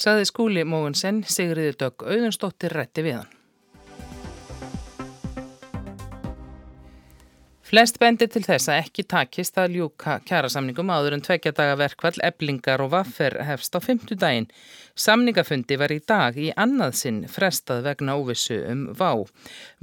Saði 0.00 0.24
skúli 0.30 0.64
Mógensen, 0.64 1.20
Sigriður 1.28 1.76
Dögg 1.82 2.06
Auðunstóttir 2.06 2.72
rætti 2.72 3.04
við 3.04 3.18
hann. 3.18 3.39
Flest 7.70 8.00
bendir 8.02 8.26
til 8.26 8.40
þess 8.42 8.66
að 8.66 8.80
ekki 8.80 9.04
takist 9.06 9.58
að 9.62 9.76
ljúka 9.76 10.16
kjærasamningum 10.26 10.88
áður 10.90 11.14
en 11.14 11.20
tvekja 11.22 11.52
daga 11.54 11.76
verkvall, 11.78 12.16
eblingar 12.26 12.82
og 12.82 12.88
vaffer 12.96 13.36
hefst 13.46 13.76
á 13.76 13.80
fymtudaginn. 13.84 14.48
Samningafundi 14.98 15.76
var 15.78 15.94
í 15.94 16.00
dag 16.02 16.34
í 16.34 16.48
annað 16.58 16.96
sinn 16.98 17.20
frestað 17.30 17.84
vegna 17.86 18.16
óvissu 18.18 18.56
um 18.72 18.88
vá. 18.98 19.22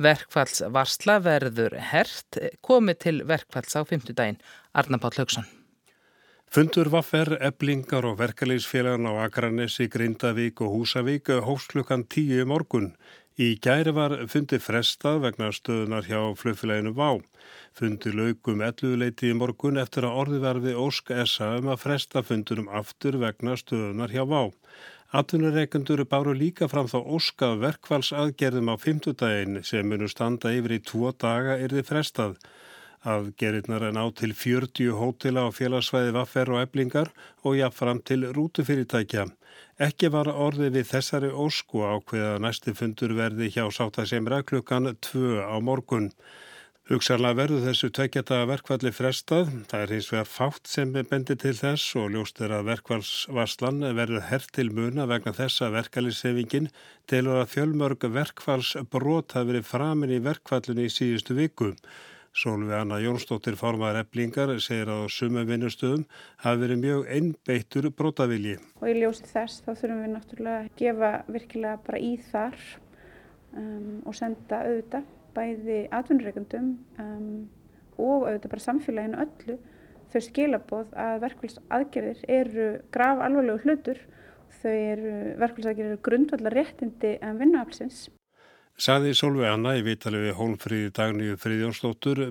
Verkvallsvarsla 0.04 1.16
verður 1.24 1.78
hert 1.94 2.42
komið 2.60 3.00
til 3.06 3.22
verkvalls 3.30 3.80
á 3.80 3.88
fymtudaginn. 3.88 4.42
Arna 4.76 5.00
Páll 5.00 5.22
Haugsson. 5.22 5.48
Fundur 6.52 6.92
vaffer, 6.92 7.38
eblingar 7.40 8.04
og 8.08 8.20
verkefliðsfélagan 8.20 9.08
á 9.08 9.24
Akranesi, 9.30 9.88
Grindavík 9.88 10.60
og 10.60 10.76
Húsavík 10.76 11.32
hófst 11.40 11.72
klukkan 11.72 12.04
tíu 12.04 12.44
morgun. 12.52 12.98
Í 13.38 13.48
gæri 13.62 13.92
var 13.94 14.14
fundi 14.34 14.58
frestað 14.58 15.20
vegna 15.22 15.52
stöðunar 15.54 16.08
hjá 16.10 16.22
flöffileginu 16.40 16.96
Vá. 16.98 17.20
Fundi 17.78 18.10
laugum 18.10 18.64
elluðleiti 18.66 19.30
í 19.30 19.36
morgun 19.38 19.78
eftir 19.78 20.08
að 20.08 20.16
orði 20.24 20.40
verði 20.42 20.74
Ósk 20.74 21.12
S.A. 21.14 21.52
um 21.60 21.70
að 21.70 21.84
fresta 21.84 22.24
fundunum 22.26 22.72
aftur 22.80 23.20
vegna 23.22 23.54
stöðunar 23.62 24.16
hjá 24.16 24.24
Vá. 24.26 24.42
Atvinnureikendur 25.22 26.02
báru 26.10 26.34
líka 26.34 26.66
fram 26.72 26.90
þá 26.90 26.98
óskað 26.98 27.62
verkvælsaðgerðum 27.68 28.74
á 28.74 28.76
fymtudaginn 28.82 29.62
sem 29.62 29.86
munu 29.86 30.10
standa 30.10 30.56
yfir 30.58 30.80
í 30.80 30.82
tvo 30.90 31.14
daga 31.14 31.60
er 31.62 31.78
þið 31.78 31.90
frestað. 31.94 32.34
Aðgerðirnar 33.06 33.84
er 33.88 33.94
ná 33.94 34.04
til 34.18 34.34
40 34.34 34.96
hótela 34.98 35.46
á 35.46 35.50
félagsvæði 35.54 36.16
vaffer 36.16 36.50
og 36.50 36.64
eblingar 36.64 37.12
og 37.44 37.60
jáfnfram 37.60 38.02
til 38.02 38.26
rútufyrirtækja. 38.34 39.28
Ekki 39.78 40.10
var 40.10 40.32
orðið 40.32 40.80
við 40.80 40.90
þessari 40.90 41.30
ósku 41.30 41.86
ákveða 41.86 42.40
næsti 42.42 42.74
fundur 42.74 43.14
verði 43.14 43.52
hjá 43.54 43.68
sáttasemra 43.70 44.42
klukkan 44.42 44.96
2 45.12 45.46
á 45.46 45.56
morgun. 45.62 46.10
Hugsanlega 46.88 47.36
verður 47.36 47.66
þessu 47.68 47.90
tveggjata 47.92 48.38
verkvalli 48.48 48.94
frestað. 48.96 49.50
Það 49.68 49.82
er 49.84 49.94
hins 49.94 50.12
vegar 50.14 50.30
fátt 50.32 50.70
sem 50.72 50.94
bendir 50.96 51.36
til 51.42 51.52
þess 51.58 51.98
og 52.00 52.14
ljóst 52.14 52.40
er 52.40 52.54
að 52.56 52.70
verkvalsvarslan 52.70 53.84
verður 53.98 54.24
hert 54.30 54.54
til 54.56 54.70
muna 54.72 55.06
vegna 55.12 55.36
þessa 55.36 55.68
verkalisefingin 55.74 56.70
til 57.12 57.26
að 57.28 57.50
fjölmörg 57.52 58.08
verkvalsbrot 58.18 59.36
hafi 59.36 59.52
verið 59.52 59.68
framin 59.68 60.16
í 60.16 60.22
verkvallinu 60.24 60.88
í 60.88 60.94
síðustu 60.94 61.36
viku. 61.36 61.74
Sólvi 62.38 62.74
Anna 62.78 63.00
Jónsdóttir 63.02 63.56
formar 63.58 63.96
eblingar 63.98 64.52
segir 64.62 64.92
að 64.94 65.08
á 65.10 65.16
sumu 65.16 65.42
vinnustöðum 65.50 66.04
hafi 66.44 66.60
verið 66.62 66.82
mjög 66.84 67.08
einbeittur 67.16 67.88
brotavilji. 67.98 68.60
Og 68.78 68.92
í 68.92 68.94
ljósi 69.00 69.26
þess 69.26 69.64
þá 69.66 69.72
þurfum 69.72 70.04
við 70.04 70.12
náttúrulega 70.12 70.60
að 70.60 70.68
gefa 70.78 71.10
virkilega 71.34 71.80
bara 71.88 72.02
í 72.06 72.12
þar 72.28 72.60
um, 73.58 73.96
og 74.06 74.18
senda 74.20 74.60
auðvitað 74.68 75.08
bæði 75.34 75.80
atvinnureikundum 75.98 76.68
um, 77.02 77.32
og 77.98 78.28
auðvitað 78.28 78.54
bara 78.54 78.66
samfélaginu 78.68 79.24
öllu 79.26 79.58
þau 80.14 80.22
skilaboð 80.28 80.94
að 81.08 81.18
verkvælsaðgerðir 81.26 82.22
eru 82.38 82.68
graf 82.94 83.24
alvarlegu 83.26 83.66
hlutur 83.66 84.04
þau 84.62 84.76
eru 84.76 85.18
verkvælsaðgerðir 85.42 86.06
grundvallar 86.06 86.60
réttindi 86.62 87.18
en 87.18 87.42
vinnuaflsins. 87.42 88.06
Saði 88.78 89.16
Solveig 89.18 89.50
Anna 89.50 89.74
í 89.78 89.84
vitali 89.86 90.20
við 90.22 90.36
Hólmfríði 90.38 90.92
Dagníu 90.94 91.38
Fríðjónsdóttur 91.42 92.22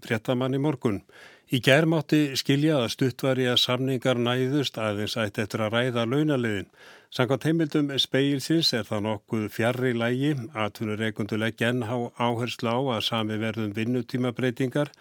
fréttamann 0.00 0.56
í 0.56 0.60
morgun. 0.62 1.02
Í 1.50 1.58
germátti 1.60 2.36
skilja 2.38 2.78
að 2.80 2.92
stuttvari 2.94 3.48
að 3.50 3.58
samningar 3.60 4.20
næðust 4.22 4.78
aðeins 4.80 5.18
ætti 5.20 5.44
eftir 5.44 5.64
að 5.66 5.74
ræða 5.76 6.06
launaliðin. 6.08 6.68
Sankvæmt 7.10 7.46
heimildum 7.48 7.90
speilsins 7.98 8.70
er 8.72 8.86
það 8.88 9.06
nokkuð 9.08 9.48
fjarrri 9.52 9.90
lægi, 9.98 10.36
atvinnur 10.54 11.02
eigunduleg 11.04 11.58
genn 11.58 11.82
áherslu 11.84 12.70
á 12.70 12.78
að 12.96 13.06
sami 13.08 13.40
verðum 13.42 13.74
vinnutímabreitingar 13.76 14.94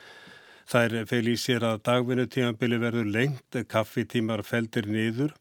Þær 0.69 0.93
feil 1.09 1.31
í 1.31 1.37
sér 1.41 1.63
að 1.65 1.79
dagvinnutímanbili 1.87 2.77
verður 2.77 3.07
lengt, 3.09 3.55
kaffitímar 3.71 4.43
feldir 4.45 4.85
niður, 4.85 5.31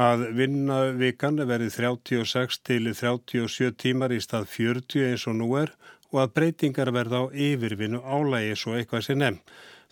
að 0.00 0.24
vinnavikan 0.34 1.38
verði 1.46 1.70
36 1.70 2.62
til 2.66 2.88
37 2.90 3.74
tímar 3.78 4.14
í 4.14 4.18
stað 4.22 4.48
40 4.50 5.10
eins 5.10 5.26
og 5.30 5.38
nú 5.38 5.52
er 5.60 5.70
og 6.10 6.20
að 6.24 6.34
breytingar 6.38 6.90
verða 6.94 7.22
á 7.22 7.24
yfirvinnu 7.30 8.00
álægi 8.02 8.56
svo 8.58 8.74
eitthvað 8.74 9.06
sem 9.06 9.18
nefn. 9.18 9.40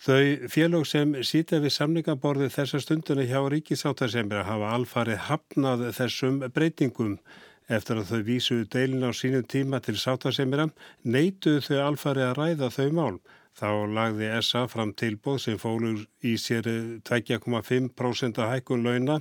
Þau 0.02 0.48
félög 0.50 0.86
sem 0.86 1.12
sýta 1.22 1.60
við 1.62 1.76
samningaborði 1.76 2.48
þessa 2.50 2.80
stunduna 2.82 3.22
hjá 3.22 3.38
ríkisáttarsemra 3.52 4.42
hafa 4.48 4.72
alfarið 4.74 5.20
hafnað 5.28 5.84
þessum 5.94 6.40
breytingum. 6.54 7.18
Eftir 7.70 8.00
að 8.00 8.08
þau 8.10 8.22
vísuðu 8.26 8.66
deilin 8.72 9.06
á 9.06 9.10
sínum 9.14 9.46
tíma 9.46 9.78
til 9.78 9.94
sátarsemra 9.94 10.66
neituðu 11.06 11.62
þau 11.68 11.78
alfarið 11.86 12.26
að 12.26 12.36
ræða 12.40 12.70
þau 12.74 12.88
mál. 12.98 13.20
Þá 13.52 13.68
lagði 13.92 14.28
SA 14.40 14.62
fram 14.72 14.94
tilbóð 14.96 15.40
sem 15.44 15.58
fólur 15.60 16.06
í 16.24 16.30
sér 16.40 16.64
2,5% 17.08 18.40
hækkun 18.48 18.86
launa 18.86 19.18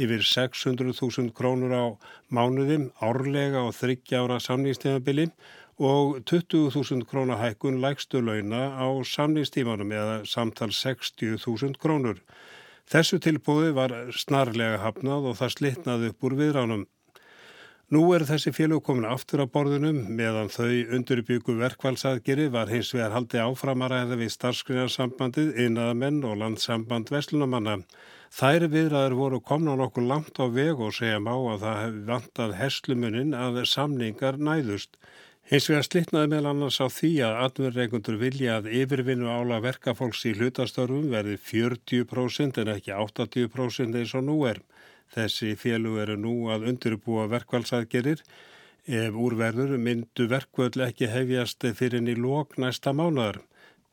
yfir 0.00 0.24
600.000 0.24 1.34
krónur 1.36 1.74
á 1.76 1.84
mánuðim 2.32 2.88
árlega 3.04 3.66
og 3.68 3.76
þryggjára 3.76 4.40
samnýstímabili 4.40 5.28
og 5.76 6.22
20.000 6.24 7.04
krónar 7.10 7.42
hækkun 7.42 7.80
lægstu 7.84 8.24
launa 8.24 8.72
á 8.72 8.88
samnýstímanum 9.04 9.92
eða 9.92 10.16
samtal 10.24 10.72
60.000 10.72 11.76
krónur. 11.76 12.22
Þessu 12.88 13.20
tilbóði 13.20 13.72
var 13.76 13.92
snarlega 14.12 14.80
hafnað 14.80 15.30
og 15.30 15.38
það 15.40 15.54
slittnaði 15.58 16.12
upp 16.12 16.24
úr 16.24 16.40
viðránum. 16.40 16.86
Nú 17.92 18.00
er 18.16 18.22
þessi 18.24 18.48
félög 18.56 18.80
komin 18.86 19.04
aftur 19.04 19.42
á 19.44 19.46
borðunum 19.52 19.98
meðan 20.16 20.48
þau 20.48 20.94
undurbyggu 20.96 21.58
verkvælsaðgeri 21.58 22.46
var 22.54 22.70
hins 22.72 22.94
vegar 22.94 23.12
haldi 23.12 23.42
áfram 23.42 23.84
að 23.84 23.92
ræða 23.92 24.16
við 24.22 24.30
starfskriðarsambandið, 24.32 25.50
innadamenn 25.66 26.22
og 26.24 26.38
landsamband 26.40 27.12
veslunumanna. 27.12 27.76
Þær 28.32 28.66
viðræður 28.72 29.18
voru 29.18 29.42
komna 29.50 29.76
nokkuð 29.76 30.08
langt 30.08 30.40
á 30.40 30.48
veg 30.48 30.80
og 30.80 30.96
segja 30.96 31.20
má 31.20 31.34
að 31.36 31.66
það 31.66 31.80
hefði 31.82 32.02
vantað 32.08 32.56
herslumunin 32.62 33.36
að 33.36 33.60
samningar 33.68 34.40
næðust. 34.40 34.96
Hins 35.44 35.68
vegar 35.68 35.84
slittnaði 35.84 36.30
meðal 36.32 36.54
annars 36.54 36.80
á 36.80 36.88
því 36.88 37.10
að 37.28 37.40
atverðreikundur 37.50 38.16
vilja 38.16 38.62
að 38.62 38.70
yfirvinnu 38.80 39.28
ála 39.28 39.60
verkafólks 39.60 40.24
í 40.24 40.32
hlutastörfum 40.38 41.12
verði 41.12 41.36
40% 41.52 42.64
en 42.64 42.72
ekki 42.78 42.96
80% 42.96 44.00
eins 44.00 44.16
og 44.16 44.24
nú 44.24 44.40
er. 44.48 44.64
Þessi 45.14 45.54
félug 45.58 46.00
eru 46.02 46.18
nú 46.18 46.34
að 46.50 46.68
undirbúa 46.72 47.28
verkvælsaðgerir. 47.30 48.22
Ef 48.84 49.16
úrverður 49.16 49.78
myndu 49.80 50.26
verkvöld 50.28 50.76
ekki 50.88 51.08
hefjast 51.08 51.64
fyrir 51.78 52.02
inn 52.02 52.10
í 52.12 52.16
lók 52.18 52.58
næsta 52.60 52.92
mánadar 52.92 53.40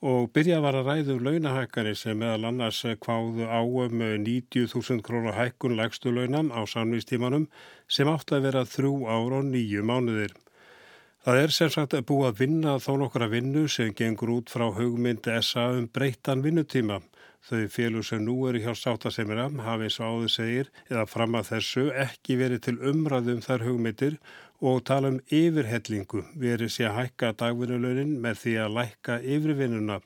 og 0.02 0.32
byrja 0.34 0.58
var 0.64 0.74
að 0.80 0.88
ræðu 0.90 1.16
um 1.20 1.26
launahækkari 1.28 1.94
sem 1.96 2.18
meðal 2.18 2.48
annars 2.50 2.80
kváðu 3.06 3.46
áum 3.46 4.02
90.000 4.26 5.04
krónar 5.06 5.38
hækkun 5.38 5.78
lægstu 5.78 6.10
launam 6.10 6.50
á 6.50 6.66
samvístímanum 6.66 7.46
sem 7.88 8.10
átt 8.10 8.34
að 8.34 8.48
vera 8.48 8.66
þrjú 8.66 8.96
ár 9.06 9.38
og 9.40 9.46
nýju 9.52 9.86
mánuðir. 9.86 10.34
Það 11.22 11.44
er 11.44 11.54
sem 11.54 11.70
sagt 11.70 11.94
búa 12.10 12.32
að 12.32 12.40
vinna 12.42 12.80
þó 12.82 12.96
nokkura 12.98 13.30
vinnu 13.30 13.68
sem 13.70 13.94
gengur 13.94 14.34
út 14.40 14.50
frá 14.50 14.72
hugmyndi 14.74 15.38
SA 15.46 15.70
um 15.78 15.86
breytan 15.86 16.42
vinnutíma. 16.42 16.98
Þau 17.42 17.66
félug 17.74 18.06
sem 18.06 18.22
nú 18.22 18.36
eru 18.50 18.60
hjá 18.62 18.76
sáttasemira 18.78 19.48
hafi 19.66 19.88
og 19.90 20.08
áður 20.08 20.34
segir 20.36 20.68
eða 20.90 21.08
fram 21.10 21.38
að 21.40 21.48
þessu 21.56 21.86
ekki 22.04 22.38
verið 22.38 22.60
til 22.68 22.76
umræðum 22.92 23.40
þar 23.42 23.66
hugmyndir 23.66 24.18
og 24.62 24.84
tala 24.86 25.10
um 25.10 25.18
yfirhellingu 25.26 26.22
verið 26.44 26.70
sé 26.76 26.86
að 26.86 27.00
hækka 27.00 27.32
dagvinnulönin 27.40 28.20
með 28.22 28.44
því 28.44 28.54
að 28.66 28.76
lækka 28.78 29.18
yfirvinnuna. 29.36 29.98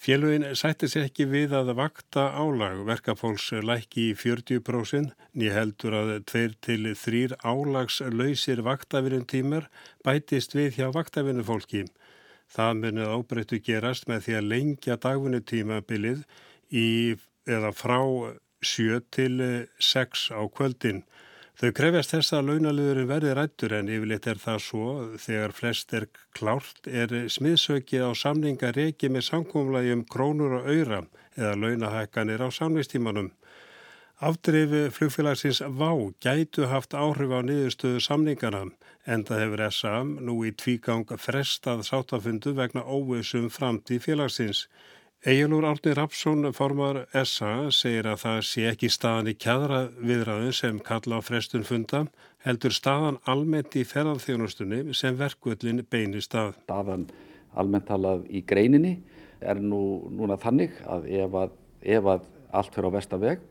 Félugin 0.00 0.46
sætti 0.56 0.88
sér 0.88 1.08
ekki 1.10 1.26
við 1.28 1.52
að 1.58 1.74
vakta 1.76 2.22
álag 2.32 2.78
verkafólks 2.88 3.50
lækki 3.68 4.06
í 4.12 4.14
40% 4.16 5.10
ný 5.36 5.50
heldur 5.52 5.96
að 5.98 6.12
tveir 6.30 6.54
til 6.64 6.94
þrýr 6.96 7.34
álagslausir 7.42 8.62
vaktavinnum 8.64 9.26
tímar 9.28 9.66
bætist 10.06 10.54
við 10.56 10.78
hjá 10.78 10.86
vaktavinnufólki. 10.94 11.82
Það 12.50 12.78
munið 12.78 13.12
ábreyttu 13.16 13.60
gerast 13.66 14.08
með 14.08 14.24
því 14.24 14.38
að 14.38 14.48
lengja 14.54 14.96
dagvinnutímabilið 15.04 16.24
í, 16.70 17.16
eða 17.48 17.72
frá 17.76 18.00
7 18.62 19.00
til 19.14 19.66
6 19.78 20.30
á 20.36 20.42
kvöldin. 20.52 21.04
Þau 21.60 21.72
krefjast 21.76 22.14
þess 22.14 22.32
að 22.32 22.46
launaliðurinn 22.48 23.08
verði 23.10 23.32
rættur 23.36 23.74
en 23.76 23.88
yfirleitt 23.92 24.26
er 24.32 24.38
það 24.40 24.62
svo 24.64 24.84
þegar 25.20 25.52
flest 25.52 25.90
er 25.92 26.06
klárt 26.32 26.88
er 26.88 27.12
smiðsökið 27.28 28.06
á 28.08 28.10
samninga 28.16 28.70
reiki 28.72 29.10
með 29.12 29.26
samkómlagi 29.26 29.92
um 29.92 30.06
krónur 30.08 30.54
og 30.60 30.70
öyra 30.72 31.02
eða 31.36 31.58
launahækkanir 31.60 32.40
á 32.40 32.48
samningstímanum. 32.48 33.28
Afdrifi 34.20 34.86
flugfélagsins 34.92 35.60
VÁ 35.60 35.92
gætu 36.20 36.66
haft 36.68 36.96
áhrif 36.96 37.28
á 37.32 37.40
niðurstöðu 37.44 38.00
samningana 38.04 38.62
en 39.04 39.24
það 39.28 39.44
hefur 39.44 39.62
SM 39.68 40.10
nú 40.24 40.34
í 40.48 40.54
tvígang 40.56 41.12
frestað 41.16 41.84
sátafundu 41.88 42.52
vegna 42.56 42.84
óvissum 42.84 43.48
framtíð 43.52 44.04
félagsins. 44.04 44.66
Egilur 45.20 45.66
Árni 45.68 45.92
Rapsson, 45.92 46.46
formar 46.56 47.02
SA, 47.28 47.68
segir 47.76 48.06
að 48.08 48.22
það 48.22 48.38
sé 48.48 48.62
ekki 48.70 48.88
staðan 48.88 49.26
í 49.28 49.34
kjadra 49.36 49.80
viðræðin 50.00 50.54
sem 50.56 50.78
kalla 50.80 51.18
á 51.18 51.26
frestun 51.26 51.66
funda, 51.68 52.06
heldur 52.40 52.72
staðan 52.72 53.18
almennt 53.28 53.76
í 53.76 53.82
ferðarþjónustunni 53.84 54.94
sem 54.96 55.18
verkvöldin 55.18 55.82
beinir 55.92 56.24
stað. 56.24 56.54
Staðan 56.64 57.04
almennt 57.52 57.84
talað 57.90 58.24
í 58.32 58.40
greininni 58.48 58.94
er 59.44 59.60
nú 59.60 60.08
núna 60.08 60.40
þannig 60.40 60.80
að 60.88 61.04
ef 61.12 61.36
að, 61.42 61.52
ef 61.84 62.10
að 62.14 62.24
allt 62.56 62.72
fyrir 62.78 62.88
á 62.88 62.96
vestaveg 62.96 63.44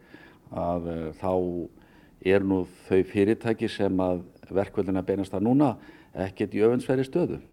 að 0.50 0.90
uh, 0.90 1.06
þá 1.22 1.32
er 2.34 2.50
nú 2.50 2.64
þau 2.90 3.04
fyrirtæki 3.14 3.70
sem 3.70 4.02
að 4.02 4.26
verkvöldin 4.50 4.98
að 4.98 5.12
beinast 5.14 5.38
að 5.38 5.46
núna 5.52 5.76
ekkert 6.18 6.58
í 6.58 6.66
öfunnsveri 6.66 7.06
stöðu. 7.06 7.44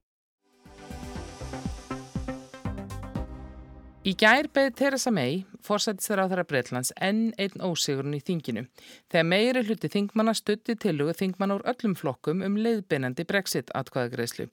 Í 4.07 4.13
gær 4.15 4.47
beði 4.55 4.71
Theresa 4.79 5.11
May, 5.11 5.41
fórsættistur 5.67 6.21
á 6.23 6.31
þeirra 6.31 6.45
Breitlands, 6.47 6.93
enn 7.03 7.33
einn 7.43 7.65
ósigurinn 7.67 8.15
í 8.15 8.21
þinginu. 8.23 8.63
Þegar 9.11 9.25
meiri 9.27 9.63
hluti 9.67 9.91
þingmanna 9.91 10.35
stutti 10.39 10.77
tilugu 10.79 11.17
þingmanna 11.19 11.57
úr 11.57 11.65
öllum 11.73 11.97
flokkum 11.99 12.45
um 12.47 12.55
leiðbeinandi 12.55 13.27
brexit 13.27 13.73
atkvæðagreislu. 13.75 14.47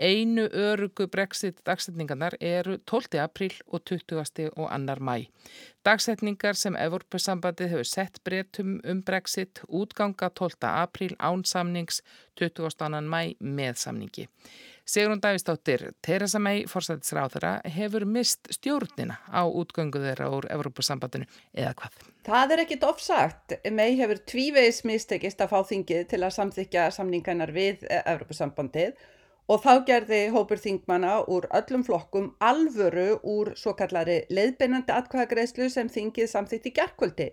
Einu 0.00 0.46
örugu 0.48 1.04
brexit 1.12 1.60
dagsetningarnar 1.68 2.38
eru 2.40 2.78
12. 2.88 3.20
apríl 3.20 3.52
og 3.68 3.84
20. 3.92 4.48
og 4.56 4.72
annar 4.72 5.04
mæ. 5.04 5.26
Dagsetningar 5.84 6.56
sem 6.56 6.78
Evropasambandið 6.80 7.74
hefur 7.74 7.90
sett 7.90 8.22
breytum 8.24 8.78
um 8.88 9.04
brexit 9.04 9.60
útganga 9.68 10.32
12. 10.32 10.64
apríl 10.64 11.12
án 11.20 11.44
samnings 11.44 12.00
20. 12.40 12.72
annan 12.80 13.12
mæ 13.12 13.36
með 13.36 13.84
samningi. 13.84 14.30
Sigrun 14.84 15.20
Davistóttir, 15.20 15.94
Theresa 16.04 16.38
May, 16.38 16.66
fórsættisráðara, 16.68 17.54
hefur 17.72 18.04
mist 18.04 18.50
stjórnina 18.52 19.16
á 19.32 19.48
útgöngu 19.48 20.02
þeirra 20.02 20.26
úr 20.36 20.44
Evrópusambandinu 20.52 21.24
eða 21.56 21.72
hvað? 21.78 21.94
Það 22.26 22.52
er 22.52 22.62
ekkit 22.66 22.84
ofsagt. 22.84 23.54
May 23.72 23.96
hefur 23.96 24.20
tvívegis 24.28 24.82
mistekist 24.84 25.40
að 25.40 25.54
fá 25.54 25.70
þingið 25.70 26.04
til 26.10 26.20
að 26.20 26.34
samþykja 26.36 26.84
samningarnar 26.98 27.54
við 27.56 27.86
Evrópusambandið 28.02 28.92
og 29.48 29.64
þá 29.64 29.72
gerði 29.88 30.20
hópur 30.36 30.60
þingmanna 30.60 31.16
úr 31.32 31.48
öllum 31.56 31.84
flokkum 31.88 32.30
alvöru 32.44 33.22
úr 33.24 33.54
svo 33.56 33.72
kallari 33.78 34.22
leiðbeinandi 34.28 34.92
atkvæðagreyslu 34.92 35.70
sem 35.72 35.88
þingið 35.88 36.28
samþykti 36.28 36.72
gerðkvöldi. 36.76 37.30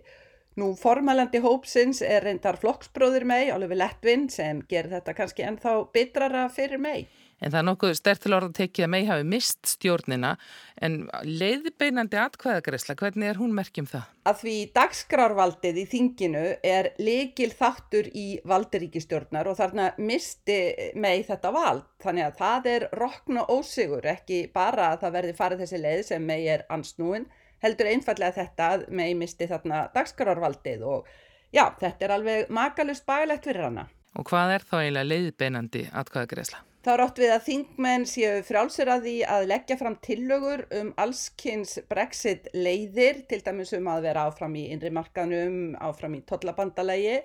Nú 0.56 0.74
formalandi 0.76 1.40
hópsins 1.40 2.02
er 2.04 2.24
reyndar 2.24 2.58
flokksbróðir 2.60 3.24
mei, 3.28 3.52
Oliver 3.52 3.78
Lettvin, 3.80 4.26
sem 4.32 4.64
ger 4.68 4.88
þetta 4.88 5.14
kannski 5.16 5.44
ennþá 5.48 5.76
bitrara 5.92 6.42
fyrir 6.52 6.80
mei. 6.80 7.08
En 7.42 7.50
það 7.50 7.58
er 7.58 7.66
nokkuð 7.66 7.92
stertil 7.98 8.34
orð 8.36 8.48
að 8.52 8.58
tekið 8.60 8.84
að 8.86 8.90
mei 8.92 9.00
hafi 9.08 9.24
mist 9.26 9.66
stjórnina, 9.72 10.30
en 10.78 10.98
leiðbeinandi 11.26 12.20
atkvæðagreysla, 12.22 12.94
hvernig 13.00 13.32
er 13.32 13.40
hún 13.40 13.54
merkjum 13.56 13.88
það? 13.90 14.06
Að 14.30 14.38
því 14.44 14.54
dagskrárvaldið 14.76 15.80
í 15.82 15.84
þinginu 15.90 16.44
er 16.62 16.92
leikil 17.02 17.50
þáttur 17.58 18.12
í 18.14 18.26
valdiríkistjórnar 18.46 19.50
og 19.50 19.58
þarna 19.58 19.90
misti 19.98 20.60
mei 20.94 21.24
þetta 21.26 21.54
vald. 21.56 21.84
Þannig 22.02 22.28
að 22.28 22.40
það 22.44 22.72
er 22.76 22.88
rokna 23.02 23.46
ósigur, 23.50 24.06
ekki 24.14 24.44
bara 24.54 24.92
að 24.92 25.02
það 25.02 25.16
verði 25.18 25.38
farið 25.42 25.64
þessi 25.66 25.82
leið 25.82 26.06
sem 26.12 26.26
mei 26.30 26.40
er 26.46 26.66
ansnúin, 26.70 27.26
heldur 27.62 27.90
einfallega 27.90 28.38
þetta 28.38 28.72
að 28.76 28.88
mei 28.94 29.12
misti 29.18 29.50
þarna 29.50 29.88
dagskrárvaldið 29.94 30.86
og 30.86 31.10
já, 31.50 31.66
þetta 31.80 32.06
er 32.06 32.18
alveg 32.20 32.50
makalust 32.54 33.06
bælægt 33.06 33.50
fyrir 33.50 33.66
hana. 33.66 33.88
Og 34.18 34.28
hvað 34.28 34.58
er 34.58 34.68
þá 34.68 34.76
eiginlega 34.82 35.10
leiðbeinandi 35.10 35.88
atkvæðagreysla? 35.90 36.68
Þá 36.82 36.90
ótt 37.04 37.20
við 37.22 37.30
að 37.30 37.44
þingmenn 37.46 38.04
séu 38.10 38.38
frálsir 38.42 38.88
að 38.90 39.04
því 39.06 39.12
að 39.30 39.44
leggja 39.52 39.76
fram 39.78 39.94
tillögur 40.02 40.64
um 40.80 40.88
allskynns 40.98 41.76
brexit 41.86 42.48
leiðir, 42.56 43.20
til 43.30 43.38
dæmis 43.46 43.70
um 43.78 43.86
að 43.92 44.08
vera 44.08 44.24
áfram 44.26 44.56
í 44.58 44.64
innrimarkanum, 44.74 45.76
áfram 45.78 46.16
í 46.18 46.24
tollabandalegi. 46.26 47.20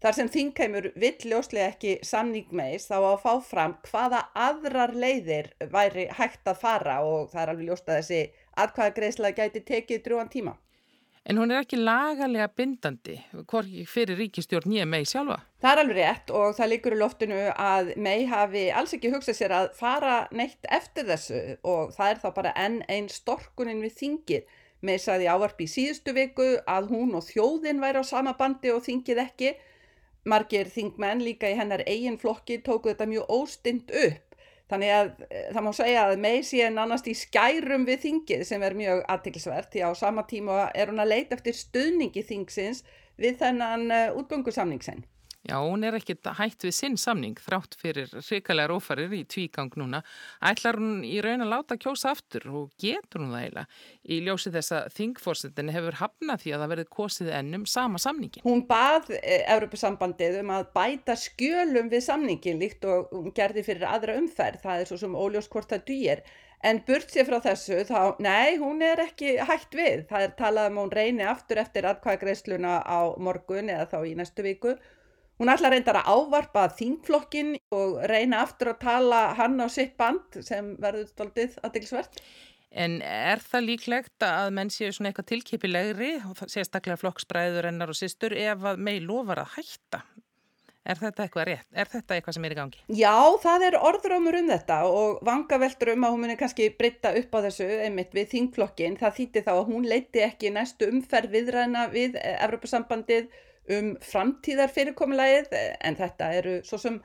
Þar 0.00 0.16
sem 0.16 0.32
þingheimur 0.32 0.88
vill 0.96 1.28
ljóslega 1.28 1.74
ekki 1.74 1.98
samning 2.08 2.48
meis 2.56 2.88
þá 2.88 2.96
að 3.02 3.20
fá 3.26 3.32
fram 3.44 3.76
hvaða 3.84 4.22
aðrar 4.46 4.96
leiðir 4.96 5.52
væri 5.72 6.08
hægt 6.16 6.48
að 6.48 6.62
fara 6.64 7.02
og 7.04 7.28
það 7.34 7.42
er 7.42 7.52
alveg 7.52 7.68
ljóst 7.68 7.90
að 7.90 8.00
þessi 8.00 8.22
atkvæðagreysla 8.64 9.36
gæti 9.36 9.64
tekið 9.74 10.04
drúan 10.08 10.32
tíma. 10.32 10.56
En 11.26 11.40
hún 11.40 11.50
er 11.50 11.64
ekki 11.64 11.78
lagalega 11.80 12.46
bindandi, 12.54 13.16
hvorki 13.50 13.82
fyrir 13.90 14.14
ríkistjórn 14.20 14.70
nýja 14.70 14.84
mei 14.86 15.02
sjálfa? 15.10 15.40
Það 15.58 15.72
er 15.72 15.80
alveg 15.82 15.96
rétt 15.98 16.28
og 16.38 16.52
það 16.54 16.70
líkur 16.72 16.94
í 16.94 16.98
loftinu 17.00 17.40
að 17.50 17.88
mei 17.98 18.28
hafi 18.30 18.62
alls 18.70 18.94
ekki 18.94 19.10
hugsað 19.10 19.38
sér 19.40 19.54
að 19.56 19.66
fara 19.74 20.12
neitt 20.30 20.68
eftir 20.70 21.08
þessu 21.08 21.40
og 21.66 21.90
það 21.96 22.12
er 22.12 22.20
þá 22.22 22.28
bara 22.36 22.52
enn 22.62 22.76
einn 22.86 23.08
storkunin 23.10 23.82
við 23.82 23.96
þingið. 23.98 24.46
Mei 24.86 25.00
saði 25.02 25.26
ávarp 25.32 25.64
í 25.64 25.66
síðustu 25.72 26.14
viku 26.14 26.46
að 26.70 26.92
hún 26.92 27.16
og 27.18 27.26
þjóðin 27.26 27.82
væri 27.82 28.04
á 28.06 28.10
sama 28.12 28.36
bandi 28.38 28.70
og 28.70 28.84
þingið 28.86 29.22
ekki. 29.24 29.56
Margir 30.30 30.70
þingmenn 30.70 31.26
líka 31.26 31.50
í 31.50 31.58
hennar 31.58 31.82
eigin 31.90 32.20
flokki 32.22 32.60
tóku 32.62 32.92
þetta 32.92 33.10
mjög 33.10 33.34
óstind 33.34 33.90
upp. 33.90 34.25
Þannig 34.66 34.92
að 34.92 35.10
það 35.54 35.62
má 35.62 35.72
segja 35.78 36.04
að 36.08 36.20
mei 36.22 36.38
sé 36.42 36.70
nánast 36.74 37.06
í 37.06 37.14
skærum 37.14 37.84
við 37.86 38.00
þingið 38.02 38.46
sem 38.48 38.62
er 38.66 38.74
mjög 38.74 39.02
aðtiklisvert 39.14 39.70
því 39.70 39.84
á 39.86 39.90
sama 39.94 40.24
tíma 40.26 40.70
er 40.74 40.90
hún 40.90 41.02
að 41.04 41.12
leita 41.12 41.38
eftir 41.38 41.54
stuðningi 41.54 42.24
þingsins 42.26 42.82
við 43.16 43.38
þennan 43.44 43.86
útgöngusamningsen. 44.18 45.04
Já, 45.46 45.60
hún 45.62 45.84
er 45.86 45.94
ekkit 45.94 46.26
hægt 46.40 46.64
við 46.66 46.74
sinn 46.74 46.96
samning 46.98 47.36
þrátt 47.38 47.76
fyrir 47.78 48.10
hrikalega 48.18 48.72
rófarir 48.72 49.12
í 49.14 49.20
tvígang 49.30 49.70
núna. 49.78 50.00
Ætlar 50.42 50.78
hún 50.80 51.04
í 51.06 51.20
raun 51.22 51.44
að 51.44 51.52
láta 51.52 51.76
kjósa 51.78 52.10
aftur 52.16 52.48
og 52.50 52.72
getur 52.82 53.22
hún 53.22 53.30
það 53.30 53.44
eiginlega? 53.44 53.66
Í 54.10 54.18
ljósi 54.26 54.52
þess 54.56 54.74
að 54.74 54.88
þingforsetin 54.96 55.70
hefur 55.76 55.98
hafnað 56.00 56.42
því 56.42 56.54
að 56.56 56.64
það 56.64 56.72
verið 56.74 56.90
kosið 56.96 57.30
ennum 57.38 57.68
sama 57.70 58.00
samningin. 58.02 58.42
Hún 58.46 58.64
bað 58.66 59.12
Europasambandið 59.20 60.40
um 60.40 60.50
að 60.56 60.66
bæta 60.74 61.16
skjölum 61.22 61.92
við 61.94 62.04
samningin 62.08 62.60
líkt 62.64 62.88
og 62.90 63.14
hún 63.14 63.30
gerði 63.36 63.66
fyrir 63.68 63.86
aðra 63.92 64.18
umferð. 64.18 64.64
Það 64.66 64.82
er 64.82 64.90
svo 64.90 65.00
sem 65.04 65.14
óljós 65.14 65.50
hvort 65.52 65.70
það 65.70 65.86
dýr. 65.92 66.26
En 66.66 66.80
burt 66.88 67.12
sér 67.12 67.28
frá 67.28 67.36
þessu 67.44 67.84
þá, 67.86 68.16
nei, 68.24 68.56
hún 68.58 68.82
er 68.82 69.04
ekki 69.04 69.36
hægt 69.46 69.76
við. 69.76 70.06
Það 70.10 70.26
er 70.26 70.36
talað 70.40 70.70
um 70.72 70.82
hún 70.82 70.94
reyni 70.98 71.26
aftur 71.28 71.60
eftir 71.62 71.86
aðkvæðgreisluna 71.86 72.80
á 72.82 73.14
morgun 73.22 73.70
eða 73.70 73.86
þá 73.92 73.98
í 74.08 74.16
næstu 74.18 74.42
viku 74.42 74.74
Hún 75.36 75.52
ætla 75.52 75.68
reyndar 75.72 76.00
að 76.00 76.10
ávarpa 76.14 76.66
þingflokkin 76.78 77.56
og 77.76 77.98
reyna 78.08 78.40
aftur 78.46 78.72
að 78.72 78.82
tala 78.86 79.22
hann 79.36 79.60
á 79.60 79.68
sitt 79.68 79.96
band 80.00 80.38
sem 80.44 80.74
verður 80.80 81.10
stoltið 81.10 81.58
aðtilsvert. 81.66 82.20
En 82.76 82.98
er 83.04 83.40
það 83.40 83.68
líklegt 83.70 84.24
að 84.26 84.50
menn 84.56 84.72
séu 84.72 84.90
svona 84.92 85.10
eitthvað 85.10 85.30
tilkipilegri, 85.30 86.10
sérstaklega 86.48 86.98
flokksbræður 87.00 87.70
ennar 87.70 87.92
og 87.92 87.96
sýstur, 87.96 88.34
ef 88.36 88.64
að 88.72 88.80
mei 88.88 88.96
lofar 89.00 89.44
að 89.44 89.54
hætta? 89.58 90.02
Er 90.86 91.00
þetta 91.00 91.24
eitthvað 91.24 91.46
rétt? 91.48 91.66
Er 91.74 91.88
þetta 91.90 92.14
eitthvað 92.14 92.36
sem 92.36 92.44
er 92.46 92.52
í 92.54 92.56
gangi? 92.60 92.82
Já, 92.94 93.14
það 93.42 93.64
er 93.66 93.76
orðrómur 93.88 94.36
um 94.38 94.50
þetta 94.52 94.76
og 94.86 95.16
vangaveltur 95.26 95.90
um 95.96 96.06
að 96.06 96.12
hún 96.14 96.22
muni 96.22 96.36
kannski 96.38 96.68
breytta 96.78 97.10
upp 97.18 97.34
á 97.34 97.38
þessu 97.48 97.66
einmitt 97.88 98.14
við 98.14 98.28
þingflokkin. 98.34 98.98
Það 99.00 99.16
þýtti 99.18 99.42
þá 99.48 99.52
að 99.56 99.64
hún 99.72 99.88
leiti 99.90 100.22
ekki 100.22 100.52
næstu 100.54 100.90
umferð 100.92 101.34
viðræna 101.34 101.88
við 101.90 102.20
Evropasambandið 102.22 103.26
um 103.72 103.94
framtíðar 104.04 104.72
fyrirkomulegið 104.74 105.54
en 105.56 105.98
þetta 105.98 106.32
eru 106.38 106.58
svo 106.66 106.78
sem 106.80 107.00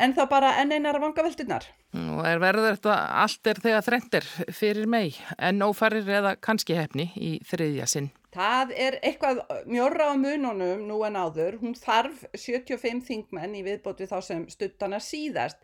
en 0.00 0.14
þá 0.16 0.22
bara 0.30 0.54
enn 0.60 0.72
einar 0.72 0.98
vangaveldunar. 1.02 1.66
Og 1.90 2.22
er 2.26 2.38
verður 2.42 2.76
þetta 2.76 2.96
allt 3.24 3.50
er 3.50 3.60
þegar 3.64 3.84
þrendir 3.86 4.26
fyrir 4.54 4.86
mei 4.90 5.16
en 5.38 5.62
ófarir 5.66 6.06
eða 6.06 6.36
kannski 6.38 6.76
hefni 6.78 7.10
í 7.18 7.32
þriðja 7.50 7.88
sinn? 7.90 8.10
Það 8.30 8.74
er 8.78 8.96
eitthvað 9.02 9.40
mjóra 9.66 10.12
á 10.12 10.14
mununum 10.14 10.84
nú 10.86 11.00
en 11.06 11.18
áður. 11.18 11.58
Hún 11.62 11.74
þarf 11.74 12.22
75 12.38 13.02
þingmenn 13.08 13.56
í 13.58 13.64
viðbót 13.66 14.04
við 14.04 14.12
þá 14.12 14.20
sem 14.22 14.44
stuttana 14.52 15.00
síðast. 15.02 15.58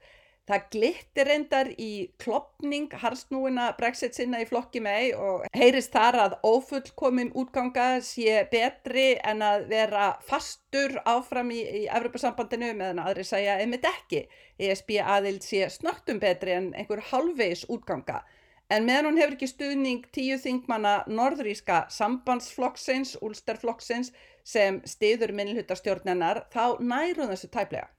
Það 0.46 0.66
glittir 0.70 1.26
reyndar 1.26 1.68
í 1.74 1.90
klopning 2.22 2.92
harsnúina 3.02 3.64
brexit 3.78 4.14
sinna 4.14 4.38
í 4.44 4.46
flokki 4.46 4.78
mei 4.84 5.08
og 5.10 5.42
heyrist 5.58 5.90
þar 5.96 6.18
að 6.22 6.36
ófullkomin 6.46 7.32
útganga 7.34 7.86
sé 8.06 8.44
betri 8.52 9.08
en 9.26 9.42
að 9.42 9.66
vera 9.72 10.04
fastur 10.28 10.94
áfram 11.02 11.50
í, 11.50 11.58
í 11.58 11.82
Evropasambandinu 11.90 12.70
meðan 12.78 13.02
aðri 13.02 13.26
segja 13.26 13.58
einmitt 13.58 13.88
ekki. 13.90 14.22
ESB 14.62 15.00
aðild 15.02 15.42
sé 15.42 15.66
snögtum 15.74 16.22
betri 16.22 16.54
en 16.54 16.70
einhver 16.78 17.02
halvveis 17.10 17.66
útganga. 17.66 18.22
En 18.70 18.86
meðan 18.86 19.10
hún 19.10 19.18
hefur 19.18 19.34
ekki 19.34 19.50
stuðning 19.50 20.06
tíu 20.14 20.38
þingmanna 20.42 21.00
norðuríska 21.10 21.88
sambandsflokksins, 21.90 23.16
úlsterflokksins 23.18 24.14
sem 24.46 24.78
stiður 24.86 25.34
minnilhutastjórnennar 25.34 26.44
þá 26.54 26.78
nærun 26.78 27.34
þessu 27.34 27.50
tæplega. 27.50 27.90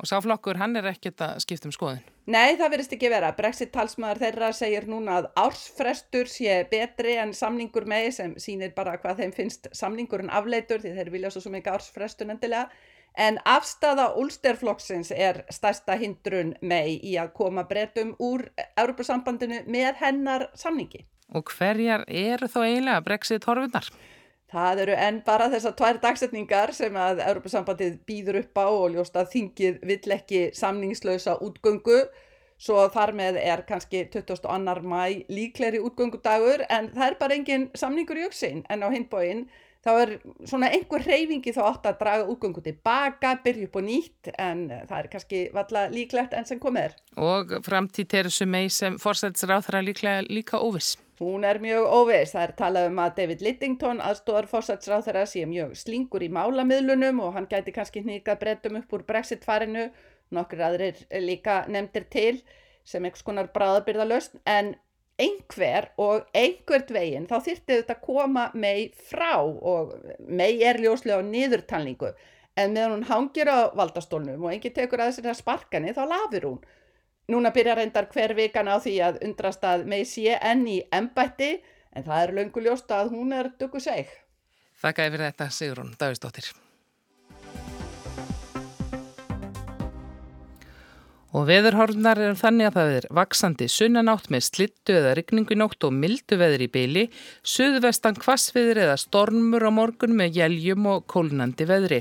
Og 0.00 0.08
sáflokkur, 0.08 0.56
hann 0.56 0.78
er 0.80 0.86
ekkert 0.88 1.20
að 1.20 1.42
skipta 1.44 1.68
um 1.68 1.74
skoðin? 1.76 2.04
Nei, 2.30 2.56
það 2.56 2.70
verðist 2.72 2.94
ekki 2.96 3.10
vera. 3.12 3.32
Brexit 3.36 3.72
talsmaður 3.74 4.22
þeirra 4.22 4.48
segir 4.56 4.86
núna 4.88 5.18
að 5.18 5.26
ársfrestur 5.42 6.30
sé 6.30 6.62
betri 6.70 7.18
en 7.20 7.34
samningur 7.36 7.84
með 7.90 8.06
sem 8.16 8.32
sínir 8.40 8.72
bara 8.76 8.96
hvað 9.02 9.20
þeim 9.20 9.34
finnst 9.36 9.68
samningurinn 9.76 10.32
afleitur 10.32 10.80
því 10.80 10.94
þeir 10.96 11.12
vilja 11.12 11.32
svo 11.34 11.52
mikið 11.52 11.76
ársfrestun 11.76 12.32
endilega. 12.32 12.70
En 13.18 13.40
afstafa 13.44 14.12
úlsterflokksins 14.16 15.10
er 15.12 15.42
stærsta 15.52 15.98
hindrun 16.00 16.54
með 16.62 16.92
í 17.10 17.16
að 17.20 17.34
koma 17.36 17.66
breytum 17.68 18.14
úr 18.22 18.46
Europasambandinu 18.78 19.64
með 19.66 19.98
hennar 20.00 20.46
samningi. 20.54 21.02
Og 21.34 21.50
hverjar 21.58 22.06
eru 22.08 22.48
þá 22.48 22.60
eiginlega 22.62 23.04
Brexit 23.04 23.44
horfinnar? 23.50 23.90
Það 24.50 24.80
eru 24.84 24.96
enn 24.98 25.20
bara 25.26 25.46
þessar 25.52 25.76
tvær 25.78 26.00
dagsetningar 26.02 26.72
sem 26.74 26.96
að 26.98 27.22
Europasambandið 27.22 28.00
býður 28.08 28.40
upp 28.40 28.58
á 28.58 28.66
og 28.66 28.88
ljóst 28.96 29.18
að 29.20 29.30
þingið 29.36 29.78
vill 29.86 30.14
ekki 30.16 30.42
samningslausa 30.58 31.36
útgöngu 31.46 32.00
svo 32.60 32.82
þar 32.92 33.14
með 33.16 33.38
er 33.40 33.62
kannski 33.68 34.02
22. 34.12 34.82
mæ 34.82 35.24
líkleri 35.30 35.80
útgöngudagur 35.80 36.66
en 36.68 36.90
það 36.96 37.06
er 37.06 37.18
bara 37.22 37.36
engin 37.38 37.68
samningur 37.78 38.20
í 38.20 38.26
auksin 38.26 38.64
en 38.68 38.82
á 38.84 38.88
hinbóin 38.92 39.46
þá 39.84 39.90
er 39.96 40.14
svona 40.48 40.70
einhver 40.74 41.04
reyfingi 41.06 41.54
þá 41.56 41.60
átt 41.66 41.90
að 41.90 42.00
draga 42.02 42.30
útgöngu 42.32 42.62
tilbaka, 42.64 43.34
byrja 43.44 43.68
upp 43.68 43.78
og 43.80 43.86
nýtt 43.86 44.32
en 44.36 44.64
það 44.88 44.96
er 44.98 45.10
kannski 45.14 45.44
valla 45.56 45.86
líklegt 45.92 46.34
enn 46.36 46.48
sem 46.48 46.60
komið 46.62 46.90
er. 46.90 46.98
Og 47.20 47.54
framtíð 47.66 48.10
Teresu 48.14 48.48
mei 48.48 48.68
sem 48.72 48.98
fórsætsráð 49.00 49.70
þar 49.70 49.80
líka, 49.86 50.60
óviss. 50.60 50.98
Hún 51.20 51.44
er 51.44 51.58
mjög 51.60 51.84
óveist. 51.84 52.32
Það 52.32 52.44
er 52.46 52.52
talað 52.56 52.86
um 52.88 53.00
að 53.04 53.16
David 53.18 53.42
Littington, 53.44 53.98
aðstóðar 54.00 54.46
fórsætsráð 54.48 55.02
þeirra, 55.04 55.24
sé 55.28 55.42
mjög 55.44 55.74
slingur 55.76 56.24
í 56.24 56.30
málamiðlunum 56.32 57.20
og 57.20 57.34
hann 57.36 57.48
gæti 57.50 57.74
kannski 57.76 58.00
hníkað 58.00 58.38
breytum 58.40 58.78
upp 58.80 58.94
úr 58.96 59.04
brexit-farinu. 59.08 59.90
Nokkur 60.32 60.62
aðrir 60.64 61.02
líka 61.20 61.66
nefndir 61.68 62.06
til 62.08 62.40
sem 62.88 63.04
einhvers 63.04 63.26
konar 63.26 63.50
bráðabyrðalöst. 63.52 64.40
En 64.48 64.78
einhver 65.20 65.90
og 66.00 66.28
einhvert 66.36 66.90
veginn 66.94 67.28
þá 67.30 67.36
þyrtti 67.46 67.78
þetta 67.80 67.96
að 67.96 68.04
koma 68.06 68.44
mei 68.54 68.90
frá 69.10 69.36
og 69.40 69.94
mei 70.26 70.62
er 70.64 70.80
ljóslega 70.80 71.20
á 71.20 71.28
niðurtalningu. 71.28 72.12
En 72.58 72.74
meðan 72.74 72.96
hún 72.98 73.08
hangir 73.08 73.50
á 73.52 73.70
valdastólnum 73.76 74.44
og 74.44 74.54
enginn 74.54 74.76
tekur 74.76 75.02
að 75.02 75.12
þessari 75.12 75.38
sparkani 75.38 75.94
þá 75.96 76.02
lafir 76.10 76.48
hún. 76.48 76.62
Núna 77.30 77.52
byrja 77.54 77.76
reyndar 77.78 78.08
hver 78.10 78.34
vikan 78.34 78.68
á 78.68 78.82
því 78.82 78.96
að 79.06 79.20
undrast 79.28 79.62
að 79.64 79.86
mei 79.90 80.02
sé 80.08 80.34
enn 80.34 80.66
í 80.66 80.80
embætti 80.90 81.52
en 81.94 82.06
það 82.06 82.24
er 82.24 82.34
lönguljóst 82.40 82.90
að 82.96 83.14
hún 83.14 83.36
er 83.36 83.52
duggu 83.60 83.82
seg. 83.82 84.10
Þakka 84.80 85.06
yfir 85.10 85.28
þetta 85.28 85.50
Sigrun 85.52 85.94
Davistóttir. 86.00 86.50
Og 91.30 91.44
veðurhorfnar 91.46 92.18
er 92.18 92.32
þannig 92.34 92.66
að 92.66 92.76
það 92.76 92.88
er 92.96 93.04
vaksandi 93.14 93.66
sunnanátt 93.70 94.32
með 94.34 94.42
slittu 94.48 94.96
eða 94.98 95.12
rigningu 95.14 95.54
nótt 95.54 95.84
og 95.86 95.92
mildu 95.94 96.34
veður 96.40 96.64
í 96.64 96.66
byli, 96.74 97.04
suðvestan 97.46 98.16
kvassviður 98.18 98.80
eða 98.82 98.96
stormur 98.98 99.62
á 99.62 99.70
morgun 99.70 100.16
með 100.18 100.40
jæljum 100.40 100.88
og 100.90 101.04
kólnandi 101.10 101.68
veðri. 101.70 102.00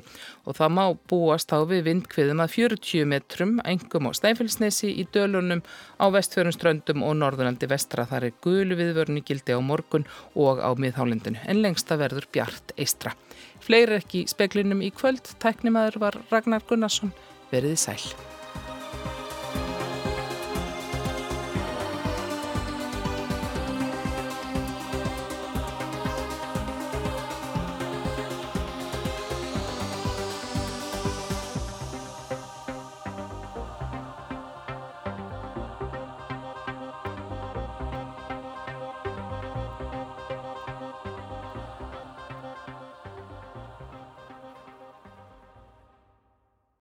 Og 0.49 0.57
það 0.57 0.73
má 0.79 0.81
búast 1.11 1.53
á 1.53 1.61
við 1.69 1.83
vindkviðum 1.91 2.41
að 2.41 2.55
40 2.55 3.05
metrum, 3.11 3.53
engum 3.69 4.09
á 4.09 4.11
Steinfellsnesi 4.17 4.95
í 4.97 5.05
dölunum 5.13 5.61
á 6.01 6.09
vestfjörnströndum 6.15 7.05
og 7.05 7.19
norðurlandi 7.21 7.69
vestra. 7.69 8.07
Það 8.09 8.31
er 8.31 8.39
gulu 8.41 8.79
viðvörni 8.81 9.21
gildi 9.27 9.53
á 9.53 9.61
morgun 9.61 10.09
og 10.33 10.57
á 10.57 10.73
miðhálendinu, 10.73 11.37
en 11.45 11.61
lengsta 11.61 11.99
verður 12.01 12.25
bjart 12.33 12.73
eistra. 12.81 13.13
Fleiri 13.61 13.99
ekki 14.01 14.25
speklinum 14.31 14.81
í 14.81 14.89
kvöld, 14.89 15.35
tæknimaður 15.37 16.01
var 16.07 16.19
Ragnar 16.33 16.65
Gunnarsson, 16.65 17.13
veriði 17.53 17.77
sæl. 17.77 18.01